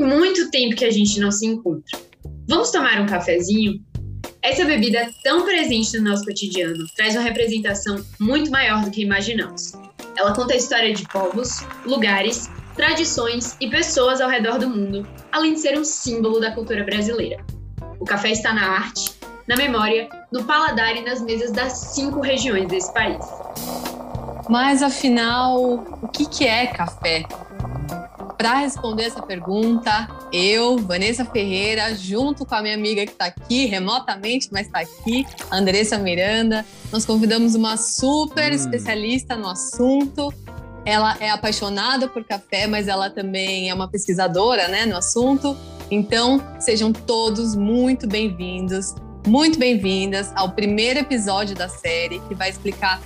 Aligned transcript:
muito 0.00 0.50
tempo 0.50 0.76
que 0.76 0.84
a 0.84 0.90
gente 0.90 1.20
não 1.20 1.30
se 1.30 1.46
encontra. 1.46 1.98
Vamos 2.48 2.70
tomar 2.70 3.00
um 3.00 3.06
cafezinho? 3.06 3.80
Essa 4.42 4.64
bebida 4.64 5.10
tão 5.22 5.44
presente 5.44 5.98
no 5.98 6.10
nosso 6.10 6.24
cotidiano 6.24 6.84
traz 6.96 7.14
uma 7.14 7.22
representação 7.22 8.02
muito 8.18 8.50
maior 8.50 8.82
do 8.84 8.90
que 8.90 9.02
imaginamos. 9.02 9.72
Ela 10.16 10.34
conta 10.34 10.54
a 10.54 10.56
história 10.56 10.94
de 10.94 11.06
povos, 11.08 11.60
lugares, 11.84 12.50
tradições 12.74 13.56
e 13.60 13.68
pessoas 13.68 14.20
ao 14.20 14.30
redor 14.30 14.58
do 14.58 14.68
mundo, 14.68 15.06
além 15.30 15.54
de 15.54 15.60
ser 15.60 15.78
um 15.78 15.84
símbolo 15.84 16.40
da 16.40 16.52
cultura 16.52 16.82
brasileira. 16.84 17.44
O 17.98 18.04
café 18.04 18.30
está 18.30 18.54
na 18.54 18.66
arte, 18.66 19.12
na 19.46 19.56
memória, 19.56 20.08
no 20.32 20.44
paladar 20.44 20.96
e 20.96 21.02
nas 21.02 21.20
mesas 21.20 21.52
das 21.52 21.72
cinco 21.94 22.20
regiões 22.20 22.66
desse 22.66 22.92
país. 22.94 23.22
Mas 24.48 24.82
afinal, 24.82 25.60
o 26.02 26.08
que 26.08 26.46
é 26.46 26.66
café? 26.66 27.24
Para 28.40 28.54
responder 28.54 29.02
essa 29.02 29.20
pergunta, 29.20 30.08
eu, 30.32 30.78
Vanessa 30.78 31.26
Ferreira, 31.26 31.94
junto 31.94 32.46
com 32.46 32.54
a 32.54 32.62
minha 32.62 32.74
amiga 32.74 33.04
que 33.04 33.12
está 33.12 33.26
aqui 33.26 33.66
remotamente, 33.66 34.48
mas 34.50 34.66
está 34.66 34.80
aqui, 34.80 35.26
Andressa 35.52 35.98
Miranda, 35.98 36.64
nós 36.90 37.04
convidamos 37.04 37.54
uma 37.54 37.76
super 37.76 38.50
hum. 38.50 38.54
especialista 38.54 39.36
no 39.36 39.46
assunto. 39.46 40.32
Ela 40.86 41.18
é 41.20 41.28
apaixonada 41.28 42.08
por 42.08 42.24
café, 42.24 42.66
mas 42.66 42.88
ela 42.88 43.10
também 43.10 43.68
é 43.68 43.74
uma 43.74 43.88
pesquisadora 43.88 44.68
né, 44.68 44.86
no 44.86 44.96
assunto. 44.96 45.54
Então, 45.90 46.42
sejam 46.58 46.94
todos 46.94 47.54
muito 47.54 48.08
bem-vindos, 48.08 48.94
muito 49.26 49.58
bem-vindas 49.58 50.32
ao 50.34 50.52
primeiro 50.52 51.00
episódio 51.00 51.54
da 51.54 51.68
série 51.68 52.20
que 52.20 52.34
vai 52.34 52.48
explicar 52.48 53.02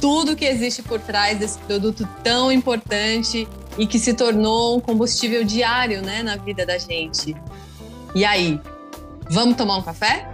tudo 0.00 0.34
que 0.34 0.46
existe 0.46 0.82
por 0.82 0.98
trás 0.98 1.38
desse 1.38 1.58
produto 1.58 2.08
tão 2.24 2.50
importante 2.50 3.46
e 3.78 3.86
que 3.86 3.98
se 3.98 4.14
tornou 4.14 4.76
um 4.76 4.80
combustível 4.80 5.44
diário 5.44 6.02
né, 6.02 6.22
na 6.22 6.36
vida 6.36 6.66
da 6.66 6.78
gente. 6.78 7.34
E 8.14 8.24
aí, 8.24 8.60
vamos 9.30 9.56
tomar 9.56 9.76
um 9.76 9.82
café? 9.82 10.28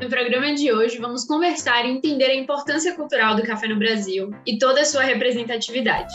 No 0.00 0.08
programa 0.08 0.54
de 0.54 0.72
hoje, 0.72 0.98
vamos 0.98 1.24
conversar 1.24 1.84
e 1.84 1.90
entender 1.90 2.26
a 2.26 2.34
importância 2.34 2.94
cultural 2.94 3.36
do 3.36 3.42
café 3.42 3.68
no 3.68 3.78
Brasil 3.78 4.30
e 4.46 4.58
toda 4.58 4.80
a 4.80 4.84
sua 4.84 5.02
representatividade. 5.02 6.12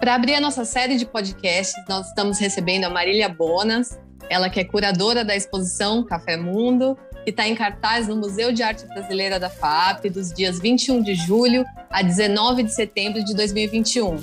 Para 0.00 0.14
abrir 0.14 0.34
a 0.34 0.40
nossa 0.40 0.64
série 0.64 0.96
de 0.96 1.04
podcasts, 1.04 1.74
nós 1.88 2.08
estamos 2.08 2.38
recebendo 2.38 2.84
a 2.84 2.90
Marília 2.90 3.28
Bonas, 3.28 3.98
ela 4.30 4.48
que 4.48 4.60
é 4.60 4.64
curadora 4.64 5.24
da 5.24 5.36
exposição 5.36 6.04
Café 6.04 6.36
Mundo 6.36 6.96
que 7.26 7.30
está 7.30 7.44
em 7.48 7.56
cartaz 7.56 8.06
no 8.06 8.14
Museu 8.14 8.52
de 8.52 8.62
Arte 8.62 8.86
Brasileira 8.86 9.40
da 9.40 9.50
FAP 9.50 10.04
dos 10.04 10.32
dias 10.32 10.60
21 10.60 11.02
de 11.02 11.16
julho 11.16 11.64
a 11.90 12.00
19 12.00 12.62
de 12.62 12.72
setembro 12.72 13.24
de 13.24 13.34
2021. 13.34 14.16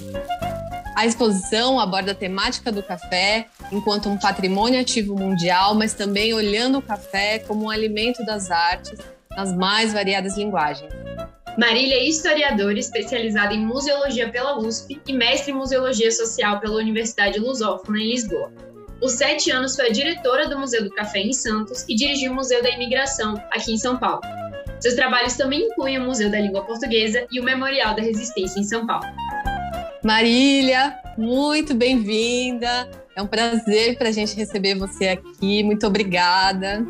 A 0.95 1.05
exposição 1.05 1.81
aborda 1.81 2.13
a 2.13 2.15
temática 2.15 2.71
do 2.71 2.81
café 2.81 3.47
enquanto 3.73 4.07
um 4.07 4.17
patrimônio 4.17 4.79
ativo 4.79 5.17
mundial, 5.17 5.75
mas 5.75 5.93
também 5.93 6.33
olhando 6.33 6.77
o 6.77 6.81
café 6.81 7.39
como 7.39 7.65
um 7.65 7.69
alimento 7.69 8.25
das 8.25 8.49
artes 8.49 8.97
nas 9.31 9.53
mais 9.53 9.91
variadas 9.91 10.37
linguagens. 10.37 10.89
Marília 11.57 11.95
é 11.95 12.07
historiadora 12.07 12.79
especializada 12.79 13.53
em 13.53 13.65
museologia 13.65 14.29
pela 14.29 14.57
USP 14.57 15.01
e 15.05 15.11
mestre 15.11 15.51
em 15.51 15.55
museologia 15.55 16.09
social 16.09 16.61
pela 16.61 16.75
Universidade 16.75 17.37
Lusófona 17.37 17.99
em 17.99 18.11
Lisboa. 18.11 18.72
Por 19.03 19.09
sete 19.09 19.51
anos 19.51 19.75
foi 19.75 19.87
a 19.87 19.91
diretora 19.91 20.47
do 20.47 20.57
Museu 20.57 20.81
do 20.81 20.89
Café 20.89 21.19
em 21.19 21.33
Santos 21.33 21.83
e 21.89 21.93
dirigiu 21.93 22.31
o 22.31 22.35
Museu 22.35 22.63
da 22.63 22.69
Imigração, 22.69 23.35
aqui 23.51 23.73
em 23.73 23.77
São 23.77 23.97
Paulo. 23.97 24.21
Seus 24.79 24.95
trabalhos 24.95 25.33
também 25.33 25.63
incluem 25.63 25.97
o 25.97 26.05
Museu 26.05 26.31
da 26.31 26.39
Língua 26.39 26.63
Portuguesa 26.63 27.27
e 27.29 27.37
o 27.37 27.43
Memorial 27.43 27.93
da 27.93 28.01
Resistência 28.01 28.61
em 28.61 28.63
São 28.63 28.87
Paulo. 28.87 29.05
Marília, 30.05 30.97
muito 31.17 31.73
bem-vinda. 31.73 32.89
É 33.13 33.21
um 33.21 33.27
prazer 33.27 33.97
para 33.97 34.07
a 34.07 34.11
gente 34.13 34.37
receber 34.37 34.75
você 34.75 35.09
aqui. 35.09 35.63
Muito 35.63 35.85
obrigada. 35.85 36.81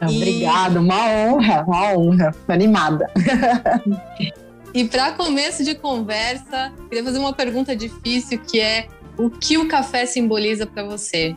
Obrigada, 0.00 0.80
uma 0.80 1.10
honra, 1.10 1.62
uma 1.66 1.92
honra. 1.92 2.30
Estou 2.30 2.54
animada. 2.54 3.06
e 4.72 4.82
para 4.86 5.12
começo 5.12 5.62
de 5.62 5.74
conversa, 5.74 6.72
queria 6.88 7.04
fazer 7.04 7.18
uma 7.18 7.34
pergunta 7.34 7.76
difícil 7.76 8.38
que 8.38 8.58
é 8.58 8.88
o 9.16 9.30
que 9.30 9.58
o 9.58 9.68
café 9.68 10.06
simboliza 10.06 10.66
para 10.66 10.84
você? 10.84 11.34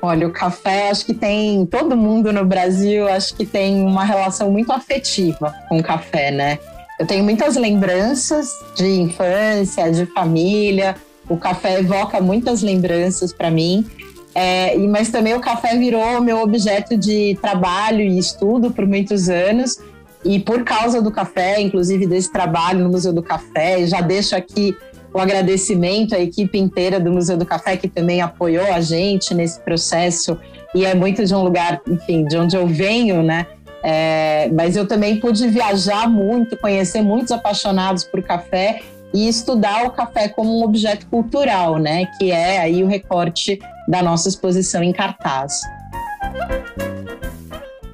Olha, 0.00 0.28
o 0.28 0.32
café, 0.32 0.90
acho 0.90 1.04
que 1.04 1.14
tem 1.14 1.66
todo 1.66 1.96
mundo 1.96 2.32
no 2.32 2.44
Brasil, 2.44 3.08
acho 3.08 3.34
que 3.34 3.44
tem 3.44 3.82
uma 3.82 4.04
relação 4.04 4.50
muito 4.50 4.70
afetiva 4.72 5.54
com 5.68 5.78
o 5.78 5.82
café, 5.82 6.30
né? 6.30 6.58
Eu 6.98 7.06
tenho 7.06 7.24
muitas 7.24 7.56
lembranças 7.56 8.50
de 8.74 8.86
infância, 9.00 9.90
de 9.90 10.06
família. 10.06 10.96
O 11.28 11.36
café 11.36 11.80
evoca 11.80 12.20
muitas 12.20 12.62
lembranças 12.62 13.32
para 13.32 13.50
mim. 13.50 13.86
É, 14.34 14.76
mas 14.78 15.10
também 15.10 15.34
o 15.34 15.40
café 15.40 15.76
virou 15.76 16.20
meu 16.20 16.38
objeto 16.38 16.96
de 16.96 17.38
trabalho 17.40 18.00
e 18.00 18.18
estudo 18.18 18.70
por 18.70 18.86
muitos 18.86 19.28
anos. 19.28 19.78
E 20.24 20.38
por 20.40 20.64
causa 20.64 21.02
do 21.02 21.10
café, 21.10 21.60
inclusive 21.60 22.06
desse 22.06 22.32
trabalho 22.32 22.80
no 22.80 22.90
Museu 22.90 23.12
do 23.12 23.22
Café, 23.22 23.86
já 23.86 24.00
deixo 24.00 24.34
aqui 24.34 24.76
o 25.16 25.18
agradecimento 25.18 26.14
à 26.14 26.20
equipe 26.20 26.58
inteira 26.58 27.00
do 27.00 27.10
Museu 27.10 27.38
do 27.38 27.46
Café, 27.46 27.74
que 27.74 27.88
também 27.88 28.20
apoiou 28.20 28.70
a 28.70 28.82
gente 28.82 29.34
nesse 29.34 29.58
processo. 29.60 30.38
E 30.74 30.84
é 30.84 30.94
muito 30.94 31.24
de 31.24 31.34
um 31.34 31.42
lugar, 31.42 31.80
enfim, 31.88 32.26
de 32.26 32.36
onde 32.36 32.54
eu 32.54 32.66
venho, 32.66 33.22
né? 33.22 33.46
É, 33.82 34.50
mas 34.52 34.76
eu 34.76 34.86
também 34.86 35.18
pude 35.18 35.48
viajar 35.48 36.06
muito, 36.06 36.54
conhecer 36.58 37.00
muitos 37.00 37.32
apaixonados 37.32 38.04
por 38.04 38.22
café 38.22 38.82
e 39.14 39.26
estudar 39.26 39.86
o 39.86 39.90
café 39.90 40.28
como 40.28 40.60
um 40.60 40.62
objeto 40.62 41.06
cultural, 41.06 41.78
né? 41.78 42.04
Que 42.18 42.30
é 42.30 42.58
aí 42.58 42.84
o 42.84 42.86
recorte 42.86 43.58
da 43.88 44.02
nossa 44.02 44.28
exposição 44.28 44.82
em 44.82 44.92
cartaz. 44.92 45.62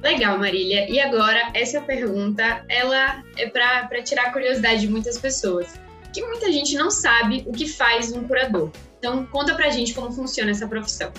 Legal, 0.01 0.37
Marília. 0.37 0.89
E 0.89 0.99
agora, 0.99 1.39
essa 1.53 1.79
pergunta, 1.79 2.65
ela 2.67 3.23
é 3.37 3.47
para 3.47 4.03
tirar 4.03 4.23
a 4.23 4.31
curiosidade 4.33 4.81
de 4.81 4.89
muitas 4.89 5.17
pessoas 5.17 5.81
que 6.13 6.21
muita 6.21 6.51
gente 6.51 6.75
não 6.75 6.91
sabe 6.91 7.43
o 7.47 7.51
que 7.51 7.67
faz 7.67 8.11
um 8.11 8.23
curador. 8.23 8.69
Então, 8.99 9.25
conta 9.25 9.55
pra 9.55 9.69
gente 9.69 9.93
como 9.93 10.11
funciona 10.11 10.51
essa 10.51 10.67
profissão. 10.67 11.11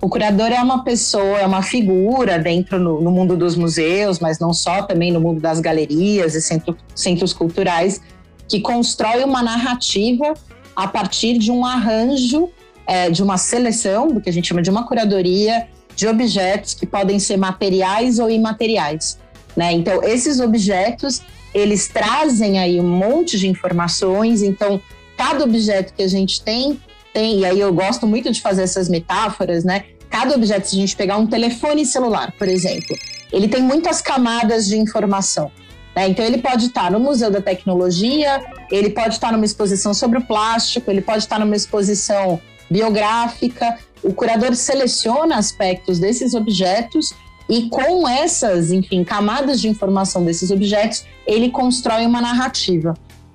O 0.00 0.08
curador 0.08 0.48
é 0.48 0.60
uma 0.60 0.84
pessoa, 0.84 1.38
é 1.38 1.46
uma 1.46 1.62
figura 1.62 2.38
dentro 2.38 2.78
no, 2.78 3.00
no 3.00 3.10
mundo 3.10 3.36
dos 3.36 3.56
museus, 3.56 4.18
mas 4.18 4.38
não 4.38 4.52
só, 4.52 4.82
também 4.82 5.12
no 5.12 5.20
mundo 5.20 5.40
das 5.40 5.60
galerias 5.60 6.34
e 6.34 6.40
centro, 6.40 6.76
centros 6.94 7.32
culturais, 7.32 8.00
que 8.48 8.60
constrói 8.60 9.24
uma 9.24 9.42
narrativa 9.42 10.34
a 10.74 10.86
partir 10.86 11.36
de 11.38 11.50
um 11.50 11.66
arranjo, 11.66 12.48
é, 12.86 13.10
de 13.10 13.22
uma 13.22 13.36
seleção, 13.36 14.08
do 14.08 14.20
que 14.20 14.30
a 14.30 14.32
gente 14.32 14.48
chama 14.48 14.62
de 14.62 14.70
uma 14.70 14.86
curadoria, 14.86 15.68
de 15.94 16.06
objetos 16.06 16.74
que 16.74 16.86
podem 16.86 17.18
ser 17.18 17.36
materiais 17.36 18.20
ou 18.20 18.30
imateriais. 18.30 19.18
Né? 19.56 19.72
Então, 19.72 20.02
esses 20.04 20.38
objetos 20.38 21.20
eles 21.54 21.88
trazem 21.88 22.58
aí 22.58 22.80
um 22.80 22.88
monte 22.88 23.38
de 23.38 23.48
informações, 23.48 24.42
então 24.42 24.80
cada 25.16 25.44
objeto 25.44 25.92
que 25.94 26.02
a 26.02 26.08
gente 26.08 26.42
tem, 26.42 26.80
tem, 27.12 27.40
e 27.40 27.44
aí 27.44 27.58
eu 27.58 27.72
gosto 27.72 28.06
muito 28.06 28.30
de 28.30 28.40
fazer 28.40 28.62
essas 28.62 28.88
metáforas, 28.88 29.64
né? 29.64 29.84
Cada 30.08 30.34
objeto, 30.34 30.68
se 30.68 30.76
a 30.76 30.78
gente 30.78 30.96
pegar 30.96 31.16
um 31.16 31.26
telefone 31.26 31.84
celular, 31.84 32.32
por 32.38 32.48
exemplo, 32.48 32.96
ele 33.32 33.48
tem 33.48 33.62
muitas 33.62 34.00
camadas 34.00 34.66
de 34.66 34.76
informação. 34.76 35.50
Né? 35.94 36.08
Então, 36.08 36.24
ele 36.24 36.38
pode 36.38 36.66
estar 36.66 36.90
no 36.90 37.00
Museu 37.00 37.30
da 37.30 37.42
Tecnologia, 37.42 38.40
ele 38.70 38.90
pode 38.90 39.14
estar 39.14 39.32
numa 39.32 39.44
exposição 39.44 39.92
sobre 39.92 40.18
o 40.18 40.24
plástico, 40.24 40.90
ele 40.90 41.00
pode 41.00 41.24
estar 41.24 41.38
numa 41.38 41.56
exposição 41.56 42.40
biográfica. 42.70 43.78
O 44.02 44.14
curador 44.14 44.54
seleciona 44.54 45.36
aspectos 45.36 45.98
desses 45.98 46.34
objetos 46.34 47.14
e 47.48 47.68
com 47.68 48.06
essas, 48.06 48.70
enfim, 48.70 49.02
camadas 49.02 49.60
de 49.60 49.68
informação 49.68 50.24
desses 50.24 50.50
objetos, 50.50 51.04
ele 51.26 51.50
constrói 51.50 52.04
uma 52.04 52.20
narrativa. 52.20 52.94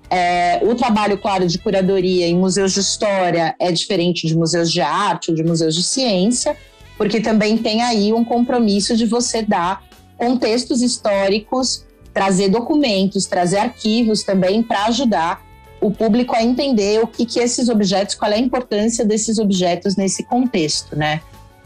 É, 0.10 0.60
o 0.62 0.75
trabalho, 0.75 1.18
claro, 1.18 1.48
de 1.48 1.57
curadoria 1.57 2.27
em 2.27 2.38
museus 2.38 2.74
de 2.74 2.80
história 2.80 3.56
é 3.60 3.71
diferente 3.71 4.27
de 4.27 4.38
museus 4.38 4.71
de 4.71 4.81
arte 4.81 5.31
ou 5.31 5.36
de 5.36 5.44
museus 5.44 5.74
de 5.74 5.83
ciência, 5.83 6.56
porque 6.98 7.19
também 7.19 7.57
tem 7.57 7.81
aí 7.81 8.13
um 8.13 8.24
compromisso 8.24 8.95
de 8.95 9.07
você 9.07 9.42
dar 9.42 9.83
contextos 10.15 10.83
históricos, 10.83 11.83
trazer 12.13 12.50
documentos, 12.50 13.25
trazer 13.25 13.57
arquivos 13.57 14.21
também 14.21 14.62
para 14.62 14.86
ajudar 14.86 15.44
o 15.81 15.89
público 15.89 16.36
a 16.36 16.44
entender 16.44 17.01
o 17.01 17.07
que, 17.07 17.25
que 17.25 17.39
esses 17.39 17.68
objetos, 17.68 18.13
qual 18.13 18.31
é 18.31 18.36
a 18.36 18.39
importância 18.39 19.04
desses 19.04 19.39
objetos 19.39 19.95
nesse 19.95 20.24
contexto, 20.24 20.95
né? 20.95 21.21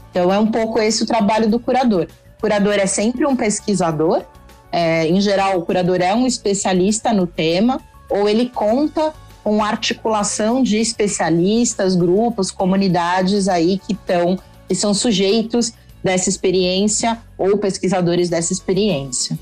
Então 0.10 0.34
é 0.34 0.40
um 0.40 0.48
pouco 0.48 0.80
esse 0.80 1.04
o 1.04 1.06
trabalho 1.06 1.50
do 1.50 1.60
curador. 1.60 2.08
Curador 2.40 2.74
é 2.74 2.86
sempre 2.86 3.26
um 3.26 3.36
pesquisador, 3.36 4.24
é, 4.72 5.08
em 5.08 5.20
geral, 5.22 5.58
o 5.58 5.66
curador 5.66 6.02
é 6.02 6.14
um 6.14 6.28
especialista 6.28 7.14
no 7.14 7.26
tema, 7.26 7.82
ou 8.10 8.28
ele 8.28 8.50
conta 8.50 9.14
com 9.44 9.64
articulação 9.64 10.62
de 10.62 10.78
especialistas, 10.78 11.96
grupos, 11.96 12.52
comunidades 12.52 13.48
aí 13.48 13.80
que 13.80 13.94
estão, 13.94 14.38
que 14.68 14.76
são 14.76 14.94
sujeitos 14.94 15.72
dessa 16.04 16.30
experiência 16.30 17.18
ou 17.38 17.58
pesquisadores 17.58 18.30
dessa 18.30 18.52
experiência. 18.52 19.40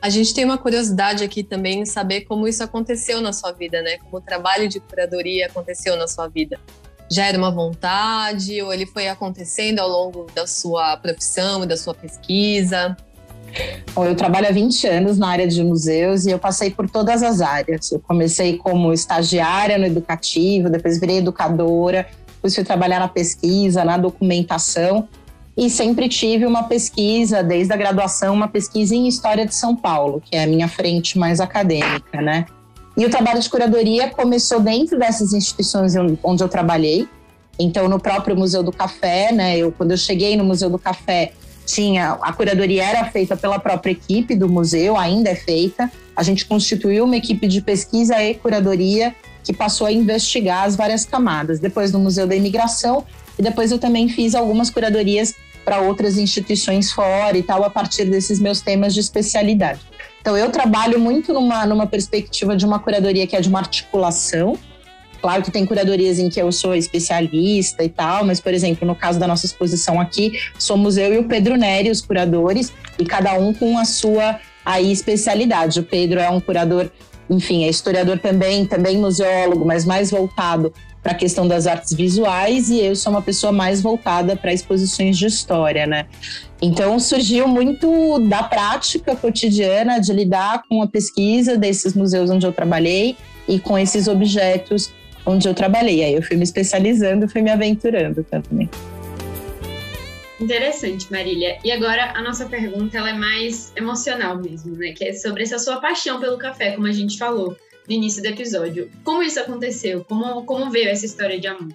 A 0.00 0.08
gente 0.08 0.32
tem 0.32 0.44
uma 0.44 0.56
curiosidade 0.56 1.24
aqui 1.24 1.42
também 1.42 1.80
em 1.80 1.86
saber 1.86 2.22
como 2.22 2.46
isso 2.46 2.62
aconteceu 2.62 3.20
na 3.20 3.32
sua 3.32 3.50
vida, 3.50 3.82
né? 3.82 3.98
Como 3.98 4.18
o 4.18 4.20
trabalho 4.20 4.68
de 4.68 4.78
curadoria 4.78 5.46
aconteceu 5.46 5.96
na 5.96 6.06
sua 6.06 6.28
vida. 6.28 6.60
Já 7.10 7.26
era 7.26 7.38
uma 7.38 7.50
vontade 7.50 8.60
ou 8.62 8.72
ele 8.72 8.86
foi 8.86 9.08
acontecendo 9.08 9.78
ao 9.78 9.88
longo 9.88 10.26
da 10.34 10.46
sua 10.46 10.96
profissão 10.96 11.64
e 11.64 11.66
da 11.66 11.76
sua 11.76 11.94
pesquisa? 11.94 12.96
Bom, 13.94 14.04
eu 14.04 14.14
trabalho 14.14 14.48
há 14.48 14.50
20 14.50 14.86
anos 14.86 15.18
na 15.18 15.28
área 15.28 15.46
de 15.46 15.62
museus 15.62 16.26
e 16.26 16.30
eu 16.30 16.38
passei 16.38 16.70
por 16.70 16.90
todas 16.90 17.22
as 17.22 17.40
áreas. 17.40 17.90
Eu 17.92 18.00
comecei 18.00 18.58
como 18.58 18.92
estagiária 18.92 19.78
no 19.78 19.86
educativo, 19.86 20.68
depois 20.68 20.98
virei 20.98 21.18
educadora, 21.18 22.06
depois 22.34 22.54
fui 22.54 22.64
trabalhar 22.64 22.98
na 22.98 23.08
pesquisa, 23.08 23.84
na 23.84 23.96
documentação 23.96 25.08
e 25.56 25.70
sempre 25.70 26.08
tive 26.08 26.44
uma 26.44 26.64
pesquisa, 26.64 27.42
desde 27.42 27.72
a 27.72 27.76
graduação, 27.76 28.34
uma 28.34 28.46
pesquisa 28.46 28.94
em 28.94 29.08
História 29.08 29.46
de 29.46 29.54
São 29.54 29.74
Paulo, 29.74 30.20
que 30.22 30.36
é 30.36 30.44
a 30.44 30.46
minha 30.46 30.68
frente 30.68 31.18
mais 31.18 31.40
acadêmica, 31.40 32.20
né? 32.20 32.44
E 32.96 33.04
o 33.04 33.10
trabalho 33.10 33.40
de 33.40 33.48
curadoria 33.50 34.10
começou 34.10 34.60
dentro 34.60 34.98
dessas 34.98 35.32
instituições 35.32 35.94
onde 36.22 36.42
eu 36.42 36.48
trabalhei. 36.48 37.06
Então, 37.58 37.88
no 37.88 37.98
próprio 38.00 38.36
Museu 38.36 38.62
do 38.62 38.72
Café, 38.72 39.32
né? 39.32 39.58
Eu, 39.58 39.70
quando 39.72 39.90
eu 39.90 39.96
cheguei 39.96 40.36
no 40.36 40.44
Museu 40.44 40.70
do 40.70 40.78
Café, 40.78 41.32
tinha 41.66 42.12
a 42.22 42.32
curadoria 42.32 42.84
era 42.84 43.04
feita 43.10 43.36
pela 43.36 43.58
própria 43.58 43.90
equipe 43.90 44.34
do 44.36 44.48
museu, 44.48 44.96
ainda 44.96 45.30
é 45.30 45.34
feita. 45.34 45.90
A 46.14 46.22
gente 46.22 46.46
constituiu 46.46 47.04
uma 47.04 47.16
equipe 47.16 47.46
de 47.48 47.60
pesquisa 47.60 48.22
e 48.22 48.34
curadoria 48.34 49.14
que 49.42 49.52
passou 49.52 49.86
a 49.86 49.92
investigar 49.92 50.64
as 50.64 50.76
várias 50.76 51.04
camadas. 51.04 51.58
Depois 51.58 51.92
no 51.92 51.98
Museu 51.98 52.26
da 52.26 52.36
Imigração 52.36 53.04
e 53.38 53.42
depois 53.42 53.70
eu 53.72 53.78
também 53.78 54.08
fiz 54.08 54.34
algumas 54.34 54.70
curadorias 54.70 55.34
para 55.64 55.80
outras 55.80 56.16
instituições 56.16 56.92
fora 56.92 57.36
e 57.36 57.42
tal 57.42 57.64
a 57.64 57.68
partir 57.68 58.04
desses 58.04 58.38
meus 58.38 58.60
temas 58.60 58.94
de 58.94 59.00
especialidade. 59.00 59.80
Então 60.26 60.36
eu 60.36 60.50
trabalho 60.50 60.98
muito 60.98 61.32
numa 61.32 61.64
numa 61.64 61.86
perspectiva 61.86 62.56
de 62.56 62.66
uma 62.66 62.80
curadoria 62.80 63.24
que 63.28 63.36
é 63.36 63.40
de 63.40 63.48
uma 63.48 63.60
articulação 63.60 64.58
Claro 65.20 65.40
que 65.44 65.52
tem 65.52 65.64
curadorias 65.64 66.18
em 66.18 66.28
que 66.28 66.42
eu 66.42 66.50
sou 66.50 66.74
especialista 66.74 67.84
e 67.84 67.88
tal, 67.88 68.24
mas, 68.24 68.38
por 68.38 68.52
exemplo, 68.52 68.86
no 68.86 68.94
caso 68.94 69.18
da 69.18 69.26
nossa 69.26 69.46
exposição 69.46 70.00
aqui, 70.00 70.38
somos 70.58 70.96
eu 70.96 71.14
e 71.14 71.18
o 71.18 71.24
Pedro 71.24 71.56
Neri, 71.56 71.90
os 71.90 72.00
curadores, 72.00 72.72
e 72.98 73.04
cada 73.04 73.32
um 73.32 73.52
com 73.52 73.78
a 73.78 73.84
sua 73.84 74.38
aí 74.64 74.92
especialidade. 74.92 75.80
O 75.80 75.82
Pedro 75.82 76.20
é 76.20 76.28
um 76.28 76.38
curador, 76.38 76.90
enfim, 77.30 77.64
é 77.64 77.68
historiador 77.68 78.18
também, 78.18 78.66
também 78.66 78.98
museólogo, 78.98 79.64
mas 79.64 79.84
mais 79.84 80.10
voltado 80.10 80.72
para 81.06 81.12
a 81.12 81.14
questão 81.14 81.46
das 81.46 81.68
artes 81.68 81.92
visuais 81.92 82.68
e 82.68 82.80
eu 82.80 82.96
sou 82.96 83.12
uma 83.12 83.22
pessoa 83.22 83.52
mais 83.52 83.80
voltada 83.80 84.34
para 84.34 84.52
exposições 84.52 85.16
de 85.16 85.26
história, 85.26 85.86
né? 85.86 86.06
Então 86.60 86.98
surgiu 86.98 87.46
muito 87.46 88.18
da 88.28 88.42
prática 88.42 89.14
cotidiana 89.14 90.00
de 90.00 90.12
lidar 90.12 90.64
com 90.68 90.82
a 90.82 90.88
pesquisa 90.88 91.56
desses 91.56 91.94
museus 91.94 92.28
onde 92.28 92.44
eu 92.44 92.52
trabalhei 92.52 93.16
e 93.46 93.60
com 93.60 93.78
esses 93.78 94.08
objetos 94.08 94.92
onde 95.24 95.48
eu 95.48 95.54
trabalhei. 95.54 96.02
Aí 96.02 96.14
eu 96.14 96.22
fui 96.22 96.36
me 96.36 96.42
especializando, 96.42 97.28
fui 97.28 97.40
me 97.40 97.52
aventurando 97.52 98.24
também. 98.24 98.68
Interessante, 100.40 101.06
Marília. 101.08 101.56
E 101.62 101.70
agora 101.70 102.14
a 102.16 102.20
nossa 102.20 102.46
pergunta 102.46 102.98
ela 102.98 103.10
é 103.10 103.14
mais 103.14 103.72
emocional 103.76 104.36
mesmo, 104.38 104.74
né? 104.74 104.90
Que 104.90 105.04
é 105.04 105.12
sobre 105.12 105.44
essa 105.44 105.60
sua 105.60 105.76
paixão 105.76 106.18
pelo 106.18 106.36
café, 106.36 106.72
como 106.72 106.88
a 106.88 106.92
gente 106.92 107.16
falou 107.16 107.56
no 107.88 107.94
início 107.94 108.22
do 108.22 108.28
episódio. 108.28 108.90
Como 109.04 109.22
isso 109.22 109.40
aconteceu? 109.40 110.04
Como, 110.04 110.44
como 110.44 110.70
veio 110.70 110.88
essa 110.88 111.06
história 111.06 111.38
de 111.38 111.46
amor? 111.46 111.72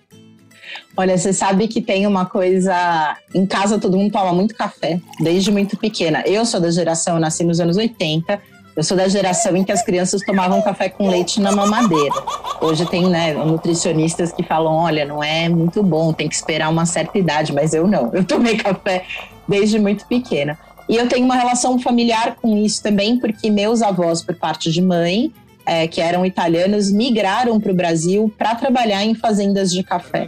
Olha, 0.96 1.18
você 1.18 1.34
sabe 1.34 1.68
que 1.68 1.82
tem 1.82 2.06
uma 2.08 2.26
coisa. 2.26 3.18
Em 3.34 3.46
casa 3.46 3.80
todo 3.80 3.98
mundo 3.98 4.12
toma 4.12 4.34
muito 4.34 4.56
café, 4.56 5.00
desde 5.20 5.52
muito 5.52 5.78
pequena. 5.78 6.24
Eu 6.26 6.46
sou 6.46 6.60
da 6.60 6.72
geração, 6.72 7.20
nasci 7.20 7.44
nos 7.44 7.60
anos 7.60 7.78
80, 7.78 8.42
eu 8.76 8.84
sou 8.84 8.96
da 8.96 9.08
geração 9.08 9.56
em 9.56 9.64
que 9.64 9.72
as 9.72 9.84
crianças 9.84 10.22
tomavam 10.22 10.62
café 10.62 10.88
com 10.88 11.10
leite 11.10 11.42
na 11.42 11.52
mamadeira. 11.52 12.16
Hoje 12.62 12.86
tem 12.86 13.10
né, 13.10 13.34
nutricionistas 13.34 14.32
que 14.32 14.44
falam: 14.44 14.74
olha, 14.74 15.06
não 15.06 15.22
é 15.22 15.50
muito 15.50 15.84
bom, 15.84 16.14
tem 16.14 16.30
que 16.30 16.36
esperar 16.36 16.70
uma 16.70 16.86
certa 16.86 17.18
idade, 17.18 17.54
mas 17.54 17.74
eu 17.74 17.88
não. 17.88 18.12
Eu 18.14 18.24
tomei 18.24 18.56
café 18.58 19.06
desde 19.48 19.78
muito 19.78 20.06
pequena. 20.06 20.58
E 20.88 20.96
eu 20.96 21.08
tenho 21.08 21.26
uma 21.26 21.36
relação 21.36 21.80
familiar 21.80 22.36
com 22.42 22.58
isso 22.58 22.82
também, 22.82 23.20
porque 23.20 23.50
meus 23.50 23.82
avós, 23.82 24.22
por 24.22 24.36
parte 24.36 24.72
de 24.72 24.82
mãe, 24.82 25.32
é, 25.66 25.88
que 25.88 26.02
eram 26.02 26.26
italianos, 26.26 26.92
migraram 26.92 27.60
para 27.60 27.72
o 27.72 27.76
Brasil 27.76 28.32
para 28.38 28.56
trabalhar 28.56 29.04
em 29.04 29.14
fazendas 29.14 29.72
de 29.72 29.84
café. 29.84 30.28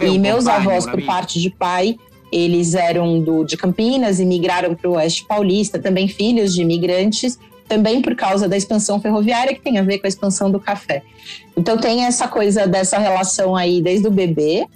E 0.00 0.18
meus 0.18 0.46
avós, 0.46 0.86
por 0.86 1.02
parte 1.02 1.40
de 1.40 1.50
pai, 1.50 1.96
eles 2.30 2.74
eram 2.74 3.20
do, 3.20 3.44
de 3.44 3.56
Campinas 3.56 4.20
e 4.20 4.24
migraram 4.24 4.74
para 4.74 4.90
o 4.90 4.94
Oeste 4.94 5.24
Paulista, 5.24 5.78
também 5.78 6.08
filhos 6.08 6.54
de 6.54 6.62
imigrantes 6.62 7.38
também 7.68 8.00
por 8.00 8.14
causa 8.14 8.48
da 8.48 8.56
expansão 8.56 9.00
ferroviária, 9.00 9.52
que 9.52 9.60
tem 9.60 9.78
a 9.78 9.82
ver 9.82 9.98
com 9.98 10.06
a 10.06 10.08
expansão 10.08 10.50
do 10.50 10.60
café. 10.60 11.02
Então 11.56 11.76
tem 11.76 12.04
essa 12.04 12.28
coisa 12.28 12.66
dessa 12.66 12.98
relação 12.98 13.56
aí 13.56 13.82
desde 13.82 14.06
o 14.06 14.10
bebê, 14.10 14.66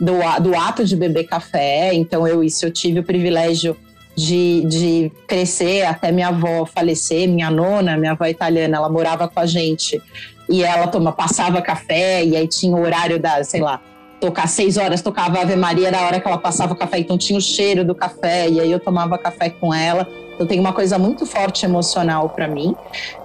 do, 0.00 0.14
do 0.42 0.56
ato 0.56 0.84
de 0.84 0.96
beber 0.96 1.24
café. 1.24 1.92
Então 1.94 2.26
eu 2.26 2.42
isso 2.42 2.64
eu 2.64 2.70
tive 2.70 3.00
o 3.00 3.04
privilégio 3.04 3.76
de, 4.18 4.64
de 4.66 5.12
crescer 5.28 5.84
até 5.84 6.10
minha 6.10 6.28
avó 6.28 6.66
falecer, 6.66 7.28
minha 7.28 7.50
nona, 7.50 7.96
minha 7.96 8.12
avó 8.12 8.26
italiana, 8.26 8.76
ela 8.76 8.88
morava 8.88 9.28
com 9.28 9.38
a 9.38 9.46
gente 9.46 10.02
e 10.48 10.64
ela 10.64 10.88
toma, 10.88 11.12
passava 11.12 11.62
café 11.62 12.24
e 12.24 12.36
aí 12.36 12.48
tinha 12.48 12.76
o 12.76 12.80
horário 12.80 13.20
da, 13.20 13.44
sei 13.44 13.60
lá, 13.60 13.80
tocar 14.20 14.48
seis 14.48 14.76
horas, 14.76 15.00
tocava 15.00 15.40
Ave 15.40 15.54
Maria 15.54 15.92
na 15.92 16.00
hora 16.02 16.20
que 16.20 16.26
ela 16.26 16.38
passava 16.38 16.72
o 16.72 16.76
café, 16.76 16.98
então 16.98 17.16
tinha 17.16 17.38
o 17.38 17.40
cheiro 17.42 17.84
do 17.84 17.94
café 17.94 18.48
e 18.48 18.58
aí 18.58 18.72
eu 18.72 18.80
tomava 18.80 19.16
café 19.16 19.50
com 19.50 19.72
ela. 19.72 20.08
Então 20.34 20.46
tem 20.46 20.58
uma 20.58 20.72
coisa 20.72 20.98
muito 20.98 21.24
forte 21.24 21.64
emocional 21.64 22.28
para 22.28 22.48
mim. 22.48 22.74